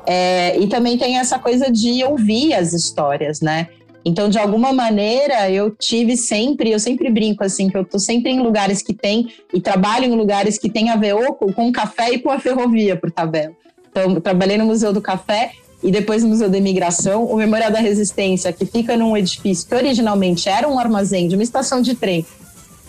É, 0.05 0.57
e 0.59 0.67
também 0.67 0.97
tem 0.97 1.17
essa 1.17 1.39
coisa 1.39 1.71
de 1.71 2.03
ouvir 2.03 2.53
as 2.53 2.73
histórias, 2.73 3.41
né? 3.41 3.67
Então, 4.05 4.27
de 4.27 4.37
alguma 4.37 4.73
maneira, 4.73 5.49
eu 5.49 5.71
tive 5.71 6.17
sempre, 6.17 6.71
eu 6.71 6.79
sempre 6.79 7.09
brinco 7.09 7.43
assim, 7.43 7.69
que 7.69 7.77
eu 7.77 7.85
tô 7.85 7.97
sempre 7.97 8.31
em 8.31 8.41
lugares 8.41 8.81
que 8.81 8.93
tem, 8.93 9.29
e 9.53 9.61
trabalho 9.61 10.05
em 10.05 10.15
lugares 10.15 10.57
que 10.57 10.69
tem 10.69 10.89
a 10.89 10.95
ver 10.95 11.13
ou 11.13 11.33
com 11.33 11.71
café 11.71 12.11
e 12.11 12.19
com 12.19 12.29
a 12.29 12.39
ferrovia, 12.39 12.97
por 12.97 13.09
tabela. 13.09 13.53
Então, 13.89 14.19
trabalhei 14.19 14.57
no 14.57 14.65
Museu 14.65 14.91
do 14.91 14.99
Café 14.99 15.51
e 15.83 15.91
depois 15.91 16.23
no 16.23 16.29
Museu 16.29 16.49
da 16.49 16.57
Imigração, 16.57 17.25
o 17.25 17.35
Memorial 17.35 17.71
da 17.71 17.79
Resistência, 17.79 18.51
que 18.51 18.65
fica 18.65 18.97
num 18.97 19.15
edifício 19.15 19.67
que 19.67 19.75
originalmente 19.75 20.49
era 20.49 20.67
um 20.67 20.79
armazém 20.79 21.27
de 21.27 21.35
uma 21.35 21.43
estação 21.43 21.81
de 21.81 21.93
trem, 21.93 22.25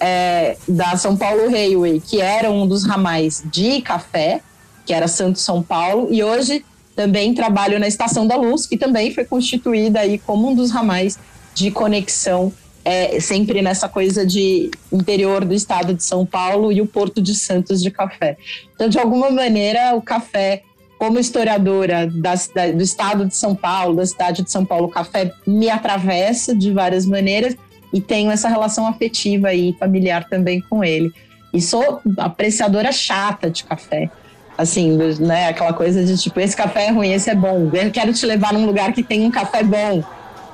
é, 0.00 0.56
da 0.66 0.97
São 0.97 1.16
Paulo 1.16 1.50
Railway, 1.50 2.00
que 2.00 2.21
era 2.21 2.50
um 2.50 2.66
dos 2.66 2.85
ramais 2.85 3.42
de 3.44 3.83
café, 3.83 4.40
que 4.87 4.94
era 4.94 5.06
Santo 5.06 5.38
São 5.38 5.62
Paulo, 5.62 6.09
e 6.11 6.23
hoje 6.23 6.64
também 6.94 7.34
trabalho 7.34 7.78
na 7.78 7.88
Estação 7.88 8.26
da 8.26 8.36
Luz, 8.36 8.66
que 8.66 8.76
também 8.76 9.12
foi 9.12 9.24
constituída 9.24 10.00
aí 10.00 10.18
como 10.18 10.48
um 10.48 10.54
dos 10.54 10.70
ramais 10.70 11.18
de 11.54 11.70
conexão, 11.70 12.52
é, 12.84 13.18
sempre 13.20 13.62
nessa 13.62 13.88
coisa 13.88 14.26
de 14.26 14.70
interior 14.92 15.44
do 15.44 15.54
estado 15.54 15.94
de 15.94 16.02
São 16.02 16.26
Paulo 16.26 16.70
e 16.70 16.80
o 16.80 16.86
Porto 16.86 17.20
de 17.20 17.34
Santos 17.34 17.82
de 17.82 17.90
café. 17.90 18.36
Então, 18.74 18.88
de 18.88 18.98
alguma 18.98 19.30
maneira, 19.30 19.94
o 19.94 20.02
café, 20.02 20.62
como 20.98 21.18
historiadora 21.18 22.06
da, 22.06 22.34
da, 22.54 22.72
do 22.72 22.82
estado 22.82 23.26
de 23.26 23.36
São 23.36 23.54
Paulo, 23.54 23.96
da 23.96 24.06
cidade 24.06 24.42
de 24.42 24.50
São 24.50 24.64
Paulo, 24.64 24.86
o 24.86 24.90
café 24.90 25.32
me 25.46 25.70
atravessa 25.70 26.54
de 26.54 26.72
várias 26.72 27.06
maneiras 27.06 27.56
e 27.92 28.00
tenho 28.00 28.30
essa 28.30 28.48
relação 28.48 28.86
afetiva 28.86 29.54
e 29.54 29.72
familiar 29.74 30.28
também 30.28 30.60
com 30.60 30.84
ele. 30.84 31.12
E 31.52 31.62
sou 31.62 32.00
apreciadora 32.18 32.90
chata 32.90 33.48
de 33.48 33.64
café. 33.64 34.10
Assim, 34.56 34.96
né, 35.18 35.49
aquela 35.49 35.73
coisa 35.73 36.04
de 36.04 36.16
tipo, 36.16 36.38
esse 36.38 36.56
café 36.56 36.87
é 36.87 36.90
ruim, 36.90 37.12
esse 37.12 37.28
é 37.28 37.34
bom. 37.34 37.70
Eu 37.73 37.90
quero 37.90 38.12
te 38.12 38.25
levar 38.25 38.52
num 38.52 38.66
lugar 38.66 38.92
que 38.92 39.02
tem 39.02 39.26
um 39.26 39.30
café 39.30 39.62
bom. 39.62 40.02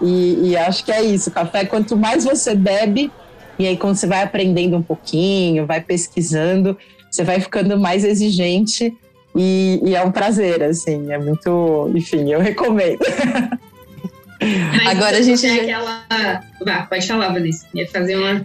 E, 0.00 0.50
e 0.50 0.57
acho 0.57 0.85
que 0.85 0.90
é 0.90 1.02
isso. 1.02 1.30
Café, 1.30 1.64
quanto 1.66 1.97
mais 1.97 2.25
você 2.25 2.54
bebe, 2.54 3.12
e 3.59 3.66
aí 3.66 3.76
quando 3.76 3.97
você 3.97 4.07
vai 4.07 4.23
aprendendo 4.23 4.76
um 4.76 4.83
pouquinho, 4.83 5.66
vai 5.66 5.83
pesquisando, 5.83 6.78
você 7.11 7.23
vai 7.23 7.40
ficando 7.40 7.78
mais 7.78 8.04
exigente 8.04 8.97
e, 9.37 9.80
e, 9.85 9.95
é 9.95 10.02
um 10.02 10.11
prazer, 10.11 10.62
assim, 10.62 11.12
é 11.12 11.19
muito, 11.19 11.90
enfim, 11.95 12.30
eu 12.30 12.40
recomendo. 12.40 12.99
Mas 14.40 14.97
Agora 14.97 15.19
a 15.19 15.23
gente. 15.23 15.42
Já... 15.42 15.62
Aquela... 15.62 16.04
Vá, 16.64 16.87
pode 16.87 17.07
falar, 17.07 17.28
Vanessa. 17.28 17.66
Ia 17.75 17.87
fazer 17.88 18.16
uma. 18.16 18.45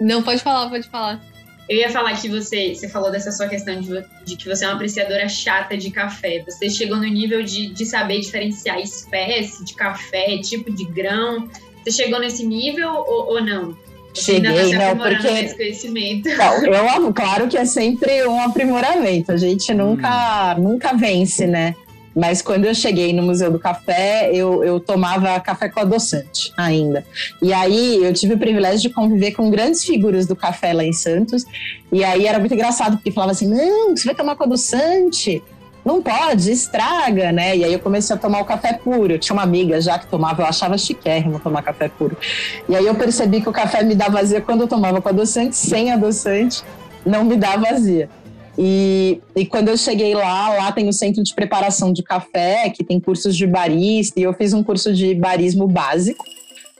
Não, 0.00 0.22
pode 0.22 0.42
falar, 0.42 0.68
pode 0.68 0.88
falar. 0.88 1.20
Eu 1.68 1.78
ia 1.78 1.90
falar 1.90 2.20
que 2.20 2.28
você, 2.28 2.74
você 2.74 2.88
falou 2.88 3.10
dessa 3.10 3.32
sua 3.32 3.48
questão 3.48 3.80
de, 3.80 4.04
de, 4.24 4.36
que 4.36 4.48
você 4.48 4.64
é 4.64 4.68
uma 4.68 4.74
apreciadora 4.74 5.28
chata 5.28 5.76
de 5.76 5.90
café. 5.90 6.44
Você 6.44 6.70
chegou 6.70 6.96
no 6.96 7.04
nível 7.04 7.42
de, 7.42 7.68
de 7.68 7.84
saber 7.84 8.20
diferenciar 8.20 8.78
espécie 8.78 9.64
de 9.64 9.74
café, 9.74 10.38
tipo 10.38 10.72
de 10.72 10.84
grão. 10.84 11.48
Você 11.82 11.90
chegou 11.90 12.20
nesse 12.20 12.46
nível 12.46 12.92
ou, 12.92 13.34
ou 13.34 13.42
não? 13.42 13.76
Você 14.14 14.34
Cheguei, 14.34 14.70
tá 14.70 14.94
não, 14.94 14.96
porque. 14.96 15.28
Não, 16.36 16.64
eu 16.64 16.88
amo, 16.88 17.12
claro 17.12 17.48
que 17.48 17.58
é 17.58 17.64
sempre 17.64 18.26
um 18.26 18.40
aprimoramento. 18.40 19.32
A 19.32 19.36
gente 19.36 19.74
nunca, 19.74 20.54
hum. 20.56 20.62
nunca 20.62 20.94
vence, 20.94 21.46
né? 21.46 21.74
Mas 22.16 22.40
quando 22.40 22.64
eu 22.64 22.74
cheguei 22.74 23.12
no 23.12 23.22
Museu 23.22 23.50
do 23.50 23.58
Café, 23.58 24.30
eu, 24.32 24.64
eu 24.64 24.80
tomava 24.80 25.38
café 25.38 25.68
com 25.68 25.80
adoçante 25.80 26.50
ainda. 26.56 27.04
E 27.42 27.52
aí 27.52 28.02
eu 28.02 28.10
tive 28.14 28.32
o 28.32 28.38
privilégio 28.38 28.88
de 28.88 28.94
conviver 28.94 29.32
com 29.32 29.50
grandes 29.50 29.84
figuras 29.84 30.24
do 30.24 30.34
café 30.34 30.72
lá 30.72 30.82
em 30.82 30.94
Santos. 30.94 31.44
E 31.92 32.02
aí 32.02 32.26
era 32.26 32.38
muito 32.38 32.54
engraçado, 32.54 32.96
porque 32.96 33.10
falava 33.10 33.32
assim: 33.32 33.46
não, 33.46 33.94
você 33.94 34.06
vai 34.06 34.14
tomar 34.14 34.34
com 34.34 34.44
adoçante. 34.44 35.42
não 35.84 36.00
pode, 36.00 36.50
estraga, 36.50 37.30
né? 37.32 37.54
E 37.54 37.64
aí 37.64 37.72
eu 37.74 37.80
comecei 37.80 38.16
a 38.16 38.18
tomar 38.18 38.40
o 38.40 38.46
café 38.46 38.72
puro. 38.72 39.12
Eu 39.12 39.18
tinha 39.18 39.34
uma 39.34 39.42
amiga 39.42 39.78
já 39.78 39.98
que 39.98 40.06
tomava, 40.06 40.40
eu 40.40 40.46
achava 40.46 40.78
chiquérrimo 40.78 41.38
tomar 41.38 41.60
café 41.60 41.86
puro. 41.86 42.16
E 42.66 42.74
aí 42.74 42.86
eu 42.86 42.94
percebi 42.94 43.42
que 43.42 43.48
o 43.50 43.52
café 43.52 43.84
me 43.84 43.94
dava 43.94 44.12
vazia 44.12 44.40
quando 44.40 44.62
eu 44.62 44.68
tomava 44.68 45.02
com 45.02 45.08
adoçante, 45.10 45.54
sem 45.54 45.92
adoçante, 45.92 46.64
não 47.04 47.24
me 47.24 47.36
dá 47.36 47.58
vazia. 47.58 48.08
E, 48.58 49.20
e 49.34 49.44
quando 49.44 49.68
eu 49.68 49.76
cheguei 49.76 50.14
lá, 50.14 50.48
lá 50.50 50.72
tem 50.72 50.88
o 50.88 50.92
centro 50.92 51.22
de 51.22 51.34
preparação 51.34 51.92
de 51.92 52.02
café, 52.02 52.70
que 52.70 52.82
tem 52.82 52.98
cursos 52.98 53.36
de 53.36 53.46
barista, 53.46 54.18
e 54.18 54.22
eu 54.22 54.32
fiz 54.32 54.52
um 54.52 54.62
curso 54.62 54.94
de 54.94 55.14
barismo 55.14 55.66
básico. 55.66 56.24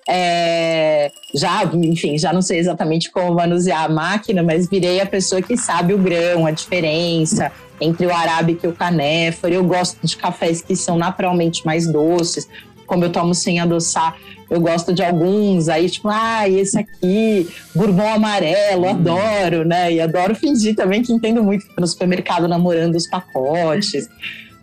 É, 0.08 1.10
já, 1.34 1.64
enfim, 1.74 2.16
já 2.16 2.32
não 2.32 2.40
sei 2.40 2.58
exatamente 2.58 3.10
como 3.10 3.34
manusear 3.34 3.84
a 3.84 3.88
máquina, 3.88 4.42
mas 4.42 4.68
virei 4.68 5.00
a 5.00 5.06
pessoa 5.06 5.42
que 5.42 5.56
sabe 5.56 5.92
o 5.92 5.98
grão, 5.98 6.46
a 6.46 6.52
diferença 6.52 7.50
entre 7.80 8.06
o 8.06 8.14
arábica 8.14 8.66
e 8.66 8.70
o 8.70 8.72
canéfora. 8.72 9.52
Eu 9.52 9.64
gosto 9.64 9.98
de 10.02 10.16
cafés 10.16 10.62
que 10.62 10.76
são 10.76 10.96
naturalmente 10.96 11.66
mais 11.66 11.90
doces, 11.90 12.48
como 12.86 13.04
eu 13.04 13.10
tomo 13.10 13.34
sem 13.34 13.60
adoçar. 13.60 14.16
Eu 14.48 14.60
gosto 14.60 14.94
de 14.94 15.02
alguns, 15.02 15.68
aí 15.68 15.90
tipo, 15.90 16.08
ah, 16.08 16.48
esse 16.48 16.78
aqui, 16.78 17.48
bourbon 17.74 18.08
amarelo, 18.08 18.86
hum. 18.86 18.90
adoro, 18.90 19.64
né? 19.64 19.92
E 19.92 20.00
adoro 20.00 20.34
fingir 20.34 20.74
também 20.76 21.02
que 21.02 21.12
entendo 21.12 21.42
muito 21.42 21.66
no 21.76 21.86
supermercado 21.86 22.46
namorando 22.46 22.94
os 22.94 23.06
pacotes. 23.08 24.08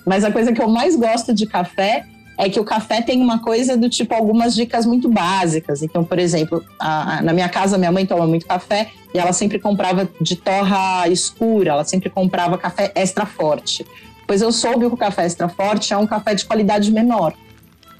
Mas 0.06 0.24
a 0.24 0.32
coisa 0.32 0.52
que 0.54 0.62
eu 0.62 0.70
mais 0.70 0.96
gosto 0.96 1.34
de 1.34 1.46
café 1.46 2.06
é 2.38 2.50
que 2.50 2.60
o 2.60 2.64
café 2.64 3.02
tem 3.02 3.22
uma 3.22 3.40
coisa 3.40 3.78
do 3.78 3.90
tipo 3.90 4.14
algumas 4.14 4.56
dicas 4.56 4.86
muito 4.86 5.08
básicas. 5.10 5.84
Então, 5.84 6.04
por 6.04 6.18
exemplo, 6.18 6.64
a, 6.80 7.22
na 7.22 7.34
minha 7.34 7.50
casa 7.50 7.78
minha 7.78 7.92
mãe 7.92 8.06
toma 8.06 8.26
muito 8.26 8.46
café 8.46 8.90
e 9.14 9.20
ela 9.20 9.34
sempre 9.34 9.60
comprava 9.60 10.10
de 10.20 10.36
torra 10.36 11.08
escura, 11.08 11.72
ela 11.72 11.84
sempre 11.84 12.10
comprava 12.10 12.58
café 12.58 12.92
extra 12.96 13.26
forte. 13.26 13.86
Pois 14.26 14.42
eu 14.42 14.52
soube 14.52 14.88
que 14.88 14.94
o 14.94 14.98
café 14.98 15.26
extra 15.26 15.48
forte 15.48 15.94
é 15.94 15.98
um 15.98 16.08
café 16.08 16.34
de 16.34 16.46
qualidade 16.46 16.92
menor. 16.92 17.34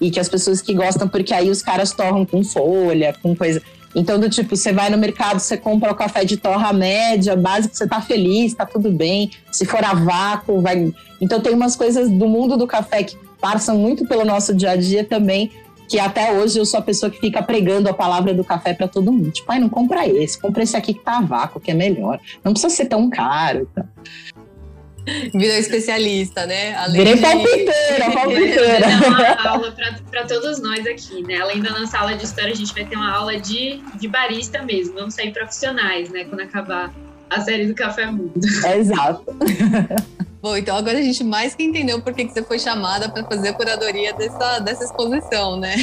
E 0.00 0.10
que 0.10 0.20
as 0.20 0.28
pessoas 0.28 0.60
que 0.60 0.74
gostam, 0.74 1.08
porque 1.08 1.32
aí 1.32 1.50
os 1.50 1.62
caras 1.62 1.92
torram 1.92 2.26
com 2.26 2.42
folha, 2.42 3.14
com 3.22 3.34
coisa. 3.34 3.62
Então, 3.94 4.18
do 4.18 4.28
tipo, 4.28 4.56
você 4.56 4.72
vai 4.72 4.90
no 4.90 4.98
mercado, 4.98 5.38
você 5.38 5.56
compra 5.56 5.92
o 5.92 5.94
café 5.94 6.24
de 6.24 6.36
torra 6.36 6.72
média, 6.72 7.36
básico, 7.36 7.76
você 7.76 7.86
tá 7.86 8.00
feliz, 8.00 8.52
tá 8.52 8.66
tudo 8.66 8.90
bem. 8.90 9.30
Se 9.52 9.64
for 9.64 9.84
a 9.84 9.94
vácuo, 9.94 10.60
vai. 10.60 10.92
Então, 11.20 11.40
tem 11.40 11.54
umas 11.54 11.76
coisas 11.76 12.10
do 12.10 12.26
mundo 12.26 12.56
do 12.56 12.66
café 12.66 13.04
que 13.04 13.16
passam 13.40 13.78
muito 13.78 14.06
pelo 14.06 14.24
nosso 14.24 14.52
dia 14.54 14.70
a 14.70 14.76
dia 14.76 15.04
também, 15.04 15.50
que 15.88 16.00
até 16.00 16.32
hoje 16.32 16.58
eu 16.58 16.64
sou 16.64 16.80
a 16.80 16.82
pessoa 16.82 17.10
que 17.10 17.20
fica 17.20 17.42
pregando 17.42 17.88
a 17.88 17.94
palavra 17.94 18.34
do 18.34 18.42
café 18.42 18.74
para 18.74 18.88
todo 18.88 19.12
mundo. 19.12 19.30
Tipo, 19.30 19.52
ai, 19.52 19.60
não 19.60 19.68
compra 19.68 20.08
esse, 20.08 20.40
compra 20.40 20.62
esse 20.62 20.76
aqui 20.76 20.94
que 20.94 21.04
tá 21.04 21.18
a 21.18 21.20
vácuo, 21.20 21.60
que 21.60 21.70
é 21.70 21.74
melhor. 21.74 22.18
Não 22.42 22.52
precisa 22.52 22.74
ser 22.74 22.86
tão 22.86 23.08
caro. 23.08 23.68
Então. 23.70 23.84
Virou 25.34 25.56
especialista, 25.56 26.46
né? 26.46 26.74
Além 26.76 27.04
Virei 27.04 27.14
de... 27.14 27.20
palpiteira, 27.20 28.10
palpiteira. 28.12 28.86
uma 29.08 29.50
aula 29.50 29.76
para 30.10 30.24
todos 30.24 30.60
nós 30.60 30.86
aqui, 30.86 31.22
né? 31.22 31.40
Além 31.40 31.60
da 31.60 31.70
nossa 31.78 31.98
aula 31.98 32.16
de 32.16 32.24
história, 32.24 32.52
a 32.52 32.56
gente 32.56 32.72
vai 32.72 32.84
ter 32.84 32.96
uma 32.96 33.12
aula 33.12 33.38
de, 33.38 33.82
de 33.96 34.08
barista 34.08 34.62
mesmo. 34.62 34.94
Vamos 34.94 35.14
sair 35.14 35.32
profissionais, 35.32 36.10
né? 36.10 36.24
Quando 36.24 36.40
acabar 36.40 36.92
a 37.30 37.40
série 37.40 37.66
do 37.66 37.74
Café 37.74 38.06
Mundo. 38.06 38.40
É 38.64 38.76
exato. 38.78 39.24
Bom, 40.40 40.56
então 40.56 40.76
agora 40.76 40.98
a 40.98 41.02
gente 41.02 41.24
mais 41.24 41.54
que 41.54 41.64
entendeu 41.64 42.00
por 42.02 42.12
que, 42.12 42.24
que 42.26 42.32
você 42.32 42.42
foi 42.42 42.58
chamada 42.58 43.08
para 43.08 43.24
fazer 43.24 43.48
a 43.48 43.52
curadoria 43.54 44.12
dessa, 44.14 44.58
dessa 44.58 44.84
exposição, 44.84 45.58
né? 45.58 45.76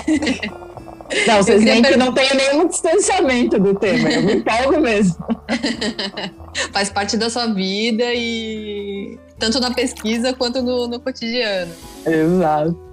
Não, 1.27 1.37
vocês 1.37 1.63
veem 1.63 1.81
que 1.81 1.95
não 1.97 2.13
tenho 2.13 2.35
nenhum 2.35 2.67
distanciamento 2.67 3.59
do 3.59 3.75
tema, 3.75 4.09
eu 4.09 4.23
me 4.23 4.33
empolgo 4.35 4.79
mesmo. 4.79 5.15
Faz 6.71 6.89
parte 6.89 7.17
da 7.17 7.29
sua 7.29 7.47
vida 7.47 8.03
e 8.13 9.17
tanto 9.37 9.59
na 9.59 9.73
pesquisa 9.73 10.33
quanto 10.33 10.61
no, 10.61 10.87
no 10.87 10.99
cotidiano. 10.99 11.71
Exato. 12.05 12.91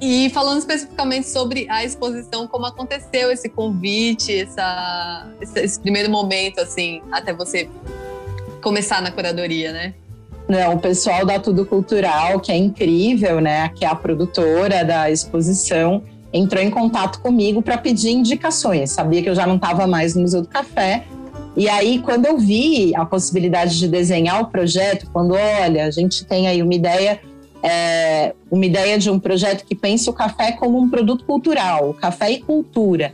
E 0.00 0.30
falando 0.30 0.58
especificamente 0.58 1.28
sobre 1.28 1.66
a 1.68 1.84
exposição, 1.84 2.46
como 2.48 2.66
aconteceu 2.66 3.30
esse 3.30 3.48
convite, 3.48 4.40
essa, 4.40 5.30
esse 5.56 5.78
primeiro 5.78 6.10
momento, 6.10 6.60
assim, 6.60 7.02
até 7.12 7.32
você 7.32 7.68
começar 8.60 9.00
na 9.02 9.10
curadoria, 9.10 9.72
né? 9.72 9.94
Não, 10.48 10.74
o 10.74 10.78
pessoal 10.78 11.26
da 11.26 11.38
Tudo 11.38 11.66
Cultural, 11.66 12.40
que 12.40 12.50
é 12.50 12.56
incrível, 12.56 13.40
né? 13.40 13.68
Que 13.68 13.84
é 13.84 13.88
a 13.88 13.94
produtora 13.94 14.82
da 14.82 15.10
exposição, 15.10 16.02
entrou 16.32 16.62
em 16.62 16.70
contato 16.70 17.20
comigo 17.20 17.62
para 17.62 17.78
pedir 17.78 18.10
indicações. 18.10 18.90
Sabia 18.90 19.22
que 19.22 19.28
eu 19.28 19.34
já 19.34 19.46
não 19.46 19.56
estava 19.56 19.86
mais 19.86 20.14
no 20.14 20.22
Museu 20.22 20.42
do 20.42 20.48
Café. 20.48 21.04
E 21.56 21.68
aí, 21.68 21.98
quando 21.98 22.26
eu 22.26 22.38
vi 22.38 22.94
a 22.94 23.04
possibilidade 23.04 23.78
de 23.78 23.88
desenhar 23.88 24.40
o 24.42 24.46
projeto, 24.46 25.08
quando 25.12 25.34
olha, 25.34 25.86
a 25.86 25.90
gente 25.90 26.24
tem 26.24 26.46
aí 26.46 26.62
uma 26.62 26.74
ideia, 26.74 27.20
é, 27.62 28.34
uma 28.50 28.64
ideia 28.64 28.98
de 28.98 29.10
um 29.10 29.18
projeto 29.18 29.64
que 29.64 29.74
pensa 29.74 30.10
o 30.10 30.14
café 30.14 30.52
como 30.52 30.78
um 30.78 30.88
produto 30.88 31.24
cultural, 31.24 31.94
café 31.94 32.30
e 32.30 32.40
cultura. 32.40 33.12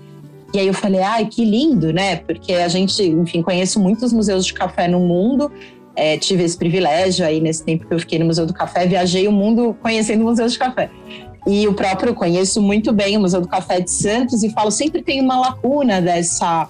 E 0.52 0.58
aí 0.58 0.66
eu 0.66 0.74
falei, 0.74 1.00
ai, 1.00 1.26
que 1.26 1.44
lindo, 1.44 1.92
né? 1.92 2.16
Porque 2.16 2.52
a 2.52 2.68
gente, 2.68 3.02
enfim, 3.02 3.42
conheço 3.42 3.80
muitos 3.80 4.12
museus 4.12 4.44
de 4.46 4.52
café 4.52 4.86
no 4.86 5.00
mundo, 5.00 5.50
é, 5.96 6.16
tive 6.18 6.42
esse 6.42 6.56
privilégio 6.56 7.24
aí 7.24 7.40
nesse 7.40 7.64
tempo 7.64 7.86
que 7.86 7.94
eu 7.94 7.98
fiquei 7.98 8.18
no 8.18 8.26
Museu 8.26 8.46
do 8.46 8.52
Café, 8.52 8.86
viajei 8.86 9.28
o 9.28 9.32
mundo 9.32 9.76
conhecendo 9.80 10.22
o 10.22 10.24
Museu 10.24 10.46
de 10.46 10.58
Café. 10.58 10.90
E 11.46 11.68
o 11.68 11.74
próprio 11.74 12.14
conheço 12.14 12.60
muito 12.62 12.92
bem 12.92 13.16
o 13.16 13.20
Museu 13.20 13.40
do 13.40 13.48
Café 13.48 13.80
de 13.80 13.90
Santos 13.90 14.42
e 14.42 14.50
falo 14.50 14.70
sempre 14.70 15.02
tem 15.02 15.20
uma 15.20 15.38
lacuna 15.38 16.00
dessa 16.00 16.68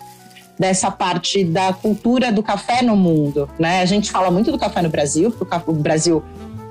dessa 0.58 0.88
parte 0.88 1.44
da 1.44 1.72
cultura 1.72 2.30
do 2.30 2.40
café 2.40 2.80
no 2.80 2.96
mundo, 2.96 3.50
né? 3.58 3.80
A 3.80 3.84
gente 3.86 4.10
fala 4.10 4.30
muito 4.30 4.52
do 4.52 4.58
café 4.58 4.82
no 4.82 4.88
Brasil, 4.88 5.32
porque 5.32 5.52
o 5.66 5.74
Brasil 5.74 6.22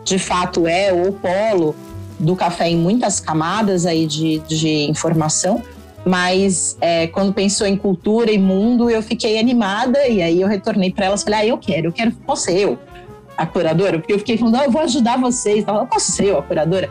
de 0.05 0.17
fato 0.17 0.67
é 0.67 0.91
o 0.93 1.12
polo 1.12 1.75
do 2.19 2.36
café 2.36 2.69
em 2.69 2.77
muitas 2.77 3.19
camadas 3.19 3.86
aí 3.86 4.05
de, 4.05 4.39
de 4.39 4.89
informação, 4.89 5.62
mas 6.05 6.77
é, 6.79 7.07
quando 7.07 7.33
pensou 7.33 7.65
em 7.67 7.75
cultura 7.75 8.31
e 8.31 8.38
mundo, 8.38 8.89
eu 8.89 9.01
fiquei 9.01 9.39
animada 9.39 10.07
e 10.07 10.22
aí 10.22 10.41
eu 10.41 10.48
retornei 10.48 10.91
para 10.91 11.07
elas, 11.07 11.24
falei, 11.24 11.39
ah, 11.39 11.45
eu 11.45 11.57
quero, 11.57 11.88
eu 11.88 11.91
quero, 11.91 12.12
posso 12.12 12.43
ser 12.43 12.60
eu 12.60 12.79
a 13.38 13.45
curadora? 13.45 14.00
Porque 14.00 14.13
eu 14.13 14.19
fiquei 14.19 14.38
falando, 14.38 14.55
ah, 14.55 14.65
eu 14.65 14.72
vou 14.72 14.81
ajudar 14.81 15.17
vocês, 15.19 15.65
eu 15.67 15.88
posso 15.88 16.12
ser 16.12 16.25
eu 16.25 16.38
a 16.38 16.43
curadora? 16.43 16.89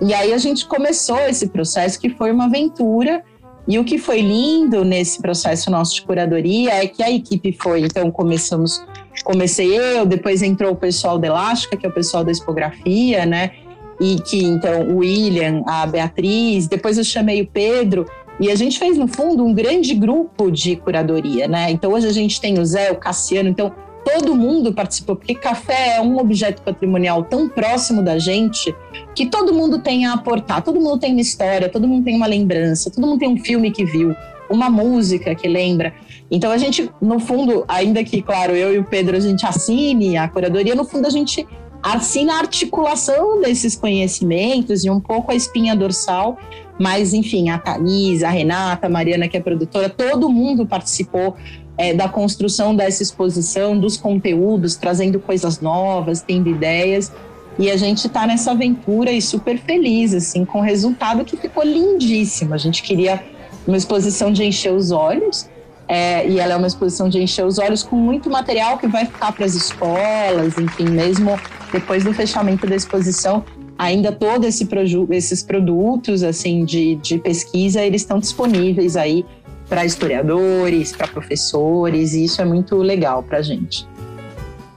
E 0.00 0.14
aí 0.14 0.32
a 0.32 0.38
gente 0.38 0.66
começou 0.66 1.18
esse 1.20 1.48
processo 1.48 2.00
que 2.00 2.08
foi 2.10 2.32
uma 2.32 2.46
aventura 2.46 3.22
e 3.68 3.78
o 3.78 3.84
que 3.84 3.98
foi 3.98 4.20
lindo 4.20 4.84
nesse 4.84 5.20
processo 5.20 5.70
nosso 5.70 5.94
de 5.94 6.02
curadoria 6.02 6.72
é 6.72 6.86
que 6.86 7.02
a 7.02 7.10
equipe 7.10 7.56
foi, 7.60 7.82
então 7.82 8.10
começamos, 8.10 8.82
comecei 9.22 9.78
eu, 9.78 10.06
depois 10.06 10.42
entrou 10.42 10.72
o 10.72 10.76
pessoal 10.76 11.18
da 11.18 11.28
Elástica, 11.28 11.76
que 11.76 11.86
é 11.86 11.88
o 11.88 11.92
pessoal 11.92 12.24
da 12.24 12.32
expografia, 12.32 13.26
né? 13.26 13.52
E 14.00 14.16
que 14.16 14.42
então 14.42 14.88
o 14.88 14.98
William, 14.98 15.62
a 15.66 15.86
Beatriz, 15.86 16.66
depois 16.66 16.96
eu 16.96 17.04
chamei 17.04 17.42
o 17.42 17.46
Pedro, 17.46 18.06
e 18.40 18.50
a 18.50 18.54
gente 18.54 18.78
fez, 18.78 18.96
no 18.96 19.06
fundo, 19.06 19.44
um 19.44 19.52
grande 19.52 19.94
grupo 19.94 20.50
de 20.50 20.74
curadoria, 20.74 21.46
né? 21.46 21.70
Então, 21.70 21.92
hoje 21.92 22.06
a 22.06 22.12
gente 22.12 22.40
tem 22.40 22.58
o 22.58 22.64
Zé, 22.64 22.90
o 22.90 22.96
Cassiano, 22.96 23.50
então 23.50 23.70
todo 24.04 24.34
mundo 24.34 24.72
participou, 24.72 25.16
porque 25.16 25.34
café 25.34 25.96
é 25.96 26.00
um 26.00 26.18
objeto 26.18 26.62
patrimonial 26.62 27.24
tão 27.24 27.48
próximo 27.48 28.02
da 28.02 28.18
gente 28.18 28.74
que 29.14 29.26
todo 29.26 29.52
mundo 29.52 29.78
tem 29.78 30.06
a 30.06 30.14
aportar, 30.14 30.62
todo 30.62 30.80
mundo 30.80 30.98
tem 30.98 31.12
uma 31.12 31.20
história, 31.20 31.68
todo 31.68 31.86
mundo 31.86 32.04
tem 32.04 32.16
uma 32.16 32.26
lembrança, 32.26 32.90
todo 32.90 33.06
mundo 33.06 33.18
tem 33.18 33.28
um 33.28 33.38
filme 33.38 33.70
que 33.70 33.84
viu, 33.84 34.14
uma 34.48 34.70
música 34.70 35.34
que 35.34 35.48
lembra. 35.48 35.92
Então 36.30 36.50
a 36.50 36.58
gente, 36.58 36.90
no 37.00 37.18
fundo, 37.18 37.64
ainda 37.68 38.02
que, 38.04 38.22
claro, 38.22 38.54
eu 38.54 38.74
e 38.74 38.78
o 38.78 38.84
Pedro 38.84 39.16
a 39.16 39.20
gente 39.20 39.44
assine 39.46 40.16
a 40.16 40.28
curadoria, 40.28 40.74
no 40.74 40.84
fundo 40.84 41.06
a 41.06 41.10
gente 41.10 41.46
assina 41.82 42.34
a 42.34 42.38
articulação 42.38 43.40
desses 43.40 43.74
conhecimentos 43.74 44.84
e 44.84 44.90
um 44.90 45.00
pouco 45.00 45.32
a 45.32 45.34
espinha 45.34 45.74
dorsal 45.74 46.36
mas, 46.80 47.12
enfim, 47.12 47.50
a 47.50 47.58
Thaís, 47.58 48.22
a 48.22 48.30
Renata, 48.30 48.86
a 48.86 48.90
Mariana, 48.90 49.28
que 49.28 49.36
é 49.36 49.40
produtora, 49.40 49.90
todo 49.90 50.30
mundo 50.30 50.64
participou 50.64 51.36
é, 51.76 51.94
da 51.94 52.08
construção 52.08 52.74
dessa 52.74 53.02
exposição, 53.02 53.78
dos 53.78 53.96
conteúdos, 53.96 54.76
trazendo 54.76 55.18
coisas 55.18 55.60
novas, 55.60 56.20
tendo 56.20 56.48
ideias. 56.48 57.12
E 57.58 57.70
a 57.70 57.76
gente 57.76 58.06
está 58.06 58.26
nessa 58.26 58.52
aventura 58.52 59.10
e 59.10 59.20
super 59.20 59.58
feliz, 59.58 60.14
assim, 60.14 60.44
com 60.44 60.60
o 60.60 60.62
resultado 60.62 61.24
que 61.24 61.36
ficou 61.36 61.62
lindíssimo. 61.62 62.54
A 62.54 62.58
gente 62.58 62.82
queria 62.82 63.22
uma 63.66 63.76
exposição 63.76 64.32
de 64.32 64.44
encher 64.44 64.72
os 64.72 64.90
olhos, 64.90 65.48
é, 65.86 66.26
e 66.28 66.38
ela 66.38 66.54
é 66.54 66.56
uma 66.56 66.66
exposição 66.66 67.08
de 67.08 67.20
encher 67.20 67.44
os 67.44 67.58
olhos 67.58 67.82
com 67.82 67.96
muito 67.96 68.30
material 68.30 68.78
que 68.78 68.86
vai 68.86 69.04
ficar 69.04 69.32
para 69.32 69.44
as 69.44 69.54
escolas, 69.54 70.56
enfim, 70.56 70.88
mesmo 70.88 71.38
depois 71.72 72.04
do 72.04 72.14
fechamento 72.14 72.66
da 72.66 72.76
exposição, 72.76 73.44
ainda 73.76 74.12
todos 74.12 74.46
esse 74.46 74.68
esses 75.10 75.42
produtos 75.42 76.22
assim 76.22 76.64
de, 76.64 76.96
de 76.96 77.18
pesquisa 77.18 77.80
eles 77.80 78.02
estão 78.02 78.18
disponíveis 78.18 78.94
aí 78.94 79.24
para 79.70 79.84
historiadores, 79.84 80.92
para 80.92 81.06
professores, 81.06 82.12
e 82.12 82.24
isso 82.24 82.42
é 82.42 82.44
muito 82.44 82.76
legal 82.76 83.22
para 83.22 83.38
a 83.38 83.42
gente. 83.42 83.86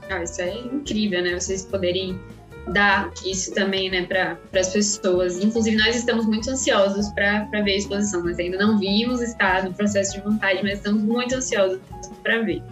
Ah, 0.08 0.22
isso 0.22 0.40
é 0.40 0.54
incrível, 0.54 1.20
né? 1.20 1.38
Vocês 1.38 1.64
poderem 1.64 2.18
dar 2.68 3.12
isso 3.26 3.52
também, 3.52 3.90
né, 3.90 4.06
para 4.06 4.38
as 4.58 4.72
pessoas. 4.72 5.42
Inclusive, 5.42 5.76
nós 5.76 5.96
estamos 5.96 6.24
muito 6.26 6.48
ansiosos 6.48 7.08
para 7.10 7.44
ver 7.50 7.72
a 7.72 7.76
exposição. 7.76 8.22
Nós 8.22 8.38
ainda 8.38 8.56
não 8.56 8.78
vimos, 8.78 9.20
está 9.20 9.62
no 9.62 9.74
processo 9.74 10.12
de 10.12 10.24
montagem, 10.24 10.62
mas 10.62 10.74
estamos 10.74 11.02
muito 11.02 11.34
ansiosos 11.34 11.80
para 12.22 12.40
ver. 12.42 12.62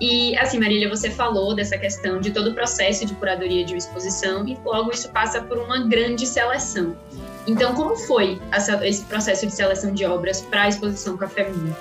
E 0.00 0.36
assim, 0.36 0.58
Marília, 0.58 0.88
você 0.88 1.08
falou 1.10 1.54
dessa 1.54 1.78
questão 1.78 2.20
de 2.20 2.30
todo 2.30 2.50
o 2.50 2.54
processo 2.54 3.06
de 3.06 3.14
curadoria 3.14 3.64
de 3.64 3.72
uma 3.72 3.78
exposição 3.78 4.46
e 4.46 4.56
logo 4.64 4.90
isso 4.90 5.08
passa 5.10 5.40
por 5.40 5.56
uma 5.56 5.86
grande 5.86 6.26
seleção. 6.26 6.96
Então, 7.46 7.74
como 7.74 7.96
foi 7.96 8.40
essa, 8.50 8.86
esse 8.86 9.04
processo 9.04 9.46
de 9.46 9.54
seleção 9.54 9.92
de 9.92 10.04
obras 10.04 10.40
para 10.40 10.62
a 10.62 10.68
exposição 10.68 11.16
Café 11.16 11.48
Mundo? 11.48 11.76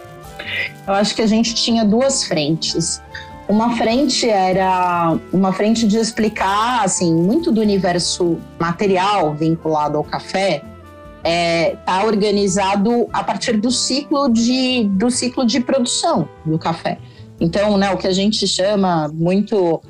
Eu 0.86 0.94
acho 0.94 1.16
que 1.16 1.22
a 1.22 1.28
gente 1.28 1.54
tinha 1.54 1.86
duas 1.86 2.26
frentes. 2.26 3.02
Uma 3.48 3.76
frente 3.76 4.30
era 4.30 5.18
uma 5.32 5.52
frente 5.52 5.88
de 5.88 5.98
explicar 5.98 6.84
assim 6.84 7.14
muito 7.14 7.52
do 7.52 7.62
universo 7.62 8.38
material 8.60 9.34
vinculado 9.34 9.98
ao 9.98 10.04
café 10.04 10.64
está 11.24 12.04
é, 12.04 12.06
organizado 12.06 13.08
a 13.14 13.24
partir 13.24 13.58
do 13.58 13.72
ciclo 13.72 14.28
de 14.30 14.86
do 14.90 15.10
ciclo 15.10 15.46
de 15.46 15.60
produção 15.62 16.28
do 16.46 16.60
café. 16.60 16.98
Então, 17.40 17.78
né, 17.78 17.92
o 17.92 17.98
que 17.98 18.08
a 18.08 18.12
gente 18.12 18.46
chama 18.48 19.10
muito 19.14 19.82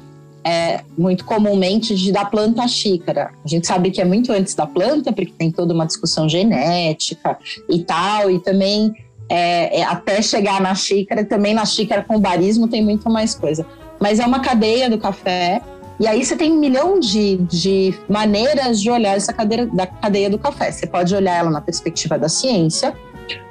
é, 0.46 0.82
muito 0.98 1.26
comumente 1.26 1.96
de 1.96 2.12
da 2.12 2.26
planta 2.26 2.64
à 2.64 2.68
xícara. 2.68 3.32
A 3.44 3.48
gente 3.48 3.66
sabe 3.66 3.92
que 3.92 4.02
é 4.02 4.06
muito 4.06 4.32
antes 4.32 4.54
da 4.54 4.66
planta, 4.66 5.12
porque 5.14 5.34
tem 5.38 5.52
toda 5.52 5.74
uma 5.74 5.86
discussão 5.86 6.28
genética 6.28 7.38
e 7.70 7.80
tal, 7.84 8.30
e 8.30 8.40
também 8.40 8.94
é, 9.30 9.80
é, 9.80 9.84
até 9.84 10.22
chegar 10.22 10.62
na 10.62 10.76
xícara, 10.76 11.24
também 11.24 11.54
na 11.54 11.66
xícara 11.66 12.04
com 12.04 12.20
barismo 12.20 12.68
tem 12.68 12.84
muito 12.84 13.10
mais 13.10 13.34
coisa. 13.34 13.66
Mas 14.00 14.20
é 14.20 14.26
uma 14.26 14.42
cadeia 14.42 14.90
do 14.90 14.98
café, 14.98 15.62
e 16.00 16.08
aí 16.08 16.26
você 16.26 16.36
tem 16.36 16.52
um 16.52 16.60
milhão 16.60 17.00
de, 17.00 17.38
de 17.38 17.94
maneiras 18.10 18.82
de 18.82 18.90
olhar 18.90 19.16
essa 19.16 19.32
cadeira, 19.32 19.66
da 19.68 19.88
cadeia 19.88 20.30
do 20.30 20.38
café. 20.38 20.72
Você 20.72 20.88
pode 20.88 21.16
olhar 21.16 21.38
ela 21.38 21.50
na 21.50 21.62
perspectiva 21.62 22.18
da 22.18 22.28
ciência, 22.28 22.94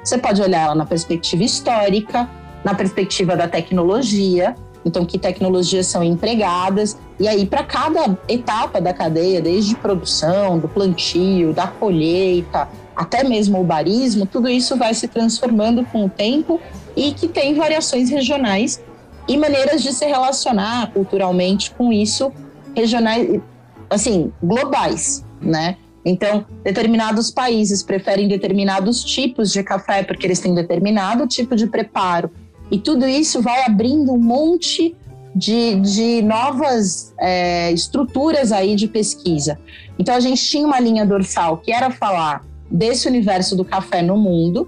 você 0.03 0.17
pode 0.17 0.41
olhar 0.41 0.65
ela 0.65 0.75
na 0.75 0.85
perspectiva 0.85 1.43
histórica, 1.43 2.29
na 2.63 2.75
perspectiva 2.75 3.35
da 3.35 3.47
tecnologia, 3.47 4.55
então 4.85 5.05
que 5.05 5.17
tecnologias 5.17 5.87
são 5.87 6.03
empregadas, 6.03 6.97
e 7.19 7.27
aí 7.27 7.45
para 7.45 7.63
cada 7.63 8.17
etapa 8.27 8.81
da 8.81 8.93
cadeia, 8.93 9.41
desde 9.41 9.75
produção, 9.75 10.59
do 10.59 10.67
plantio, 10.67 11.53
da 11.53 11.67
colheita, 11.67 12.67
até 12.95 13.23
mesmo 13.23 13.59
o 13.59 13.63
barismo, 13.63 14.25
tudo 14.25 14.49
isso 14.49 14.77
vai 14.77 14.93
se 14.93 15.07
transformando 15.07 15.83
com 15.85 16.05
o 16.05 16.09
tempo 16.09 16.59
e 16.95 17.11
que 17.11 17.27
tem 17.27 17.55
variações 17.55 18.09
regionais 18.09 18.81
e 19.27 19.37
maneiras 19.37 19.81
de 19.81 19.93
se 19.93 20.05
relacionar 20.05 20.91
culturalmente 20.91 21.71
com 21.71 21.91
isso 21.91 22.31
regionais, 22.75 23.41
assim, 23.89 24.31
globais, 24.41 25.23
né? 25.41 25.77
Então, 26.05 26.45
determinados 26.63 27.31
países 27.31 27.81
preferem 27.81 28.27
determinados 28.27 29.03
tipos 29.03 29.51
de 29.51 29.63
café 29.63 30.03
porque 30.03 30.27
eles 30.27 30.39
têm 30.39 30.53
determinado 30.53 31.25
tipo 31.27 31.55
de 31.55 31.67
preparo. 31.67 32.29
E 32.73 32.79
tudo 32.79 33.07
isso 33.07 33.39
vai 33.39 33.63
abrindo 33.65 34.11
um 34.11 34.17
monte 34.17 34.95
de, 35.35 35.75
de 35.75 36.23
novas 36.23 37.13
é, 37.19 37.71
estruturas 37.71 38.51
aí 38.51 38.75
de 38.75 38.87
pesquisa. 38.87 39.59
Então, 39.99 40.15
a 40.15 40.19
gente 40.19 40.43
tinha 40.43 40.65
uma 40.65 40.79
linha 40.79 41.05
dorsal 41.05 41.57
que 41.57 41.71
era 41.71 41.91
falar 41.91 42.43
desse 42.71 43.07
universo 43.07 43.55
do 43.55 43.63
café 43.63 44.01
no 44.01 44.17
mundo, 44.17 44.67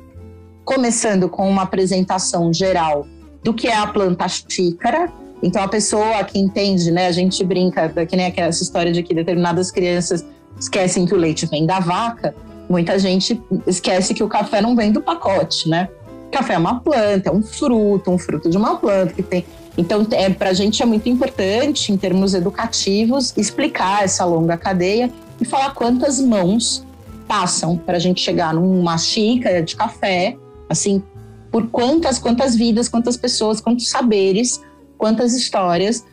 começando 0.64 1.28
com 1.28 1.50
uma 1.50 1.64
apresentação 1.64 2.54
geral 2.54 3.08
do 3.44 3.52
que 3.56 3.68
é 3.68 3.76
a 3.76 3.88
planta 3.88 4.28
xícara. 4.28 5.12
Então, 5.42 5.64
a 5.64 5.68
pessoa 5.68 6.24
que 6.26 6.38
entende, 6.38 6.92
né, 6.92 7.08
a 7.08 7.12
gente 7.12 7.44
brinca, 7.44 7.90
que 8.06 8.16
nem 8.16 8.28
aquela 8.28 8.50
história 8.50 8.92
de 8.92 9.02
que 9.02 9.16
determinadas 9.16 9.72
crianças 9.72 10.24
esquecem 10.60 11.08
que 11.08 11.14
o 11.16 11.18
leite 11.18 11.48
vem 11.48 11.66
da 11.66 11.80
vaca, 11.80 12.36
muita 12.70 13.00
gente 13.00 13.42
esquece 13.66 14.14
que 14.14 14.24
o 14.24 14.28
café 14.28 14.62
não 14.62 14.76
vem 14.76 14.92
do 14.92 15.02
pacote, 15.02 15.68
né? 15.68 15.90
Café 16.32 16.54
é 16.54 16.58
uma 16.58 16.80
planta, 16.80 17.30
é 17.30 17.32
um 17.32 17.42
fruto, 17.42 18.12
um 18.12 18.18
fruto 18.18 18.50
de 18.50 18.58
uma 18.58 18.78
planta 18.78 19.14
que 19.14 19.24
tem. 19.24 19.46
Então, 19.78 20.08
é, 20.12 20.30
para 20.30 20.52
a 20.52 20.54
gente 20.54 20.82
é 20.82 20.86
muito 20.86 21.10
importante, 21.10 21.92
em 21.92 21.98
termos 21.98 22.34
educativos, 22.34 23.34
explicar 23.36 24.04
essa 24.04 24.24
longa 24.24 24.58
cadeia 24.58 25.12
e 25.40 25.46
falar 25.46 25.74
quantas 25.74 26.20
mãos 26.20 26.86
passam 27.28 27.78
para 27.78 27.98
a 27.98 28.00
gente 28.00 28.22
chegar 28.22 28.54
numa 28.54 28.98
xícara 28.98 29.62
de 29.62 29.76
café, 29.76 30.38
assim, 30.70 31.04
por 31.52 31.68
quantas, 31.68 32.20
quantas 32.20 32.56
vidas, 32.56 32.88
quantas 32.88 33.18
pessoas, 33.18 33.60
quantos 33.60 33.90
saberes, 33.90 34.62
quantas 34.98 35.34
histórias 35.34 36.06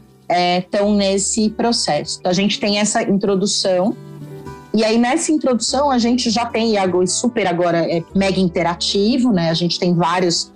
estão 0.59 0.95
é, 0.95 0.97
nesse 0.97 1.51
processo. 1.51 2.19
Então, 2.21 2.31
a 2.31 2.35
gente 2.35 2.59
tem 2.59 2.79
essa 2.79 3.03
introdução 3.03 3.97
e 4.75 4.83
aí, 4.85 4.97
nessa 4.97 5.31
introdução, 5.31 5.91
a 5.91 5.99
gente 5.99 6.31
já 6.31 6.47
tem, 6.47 6.77
e 6.77 7.07
super 7.07 7.47
agora 7.47 7.79
é 7.79 8.03
mega 8.15 8.41
interativo, 8.41 9.31
né? 9.31 9.51
A 9.51 9.55
gente 9.55 9.79
tem 9.79 9.95
vários, 9.95 10.51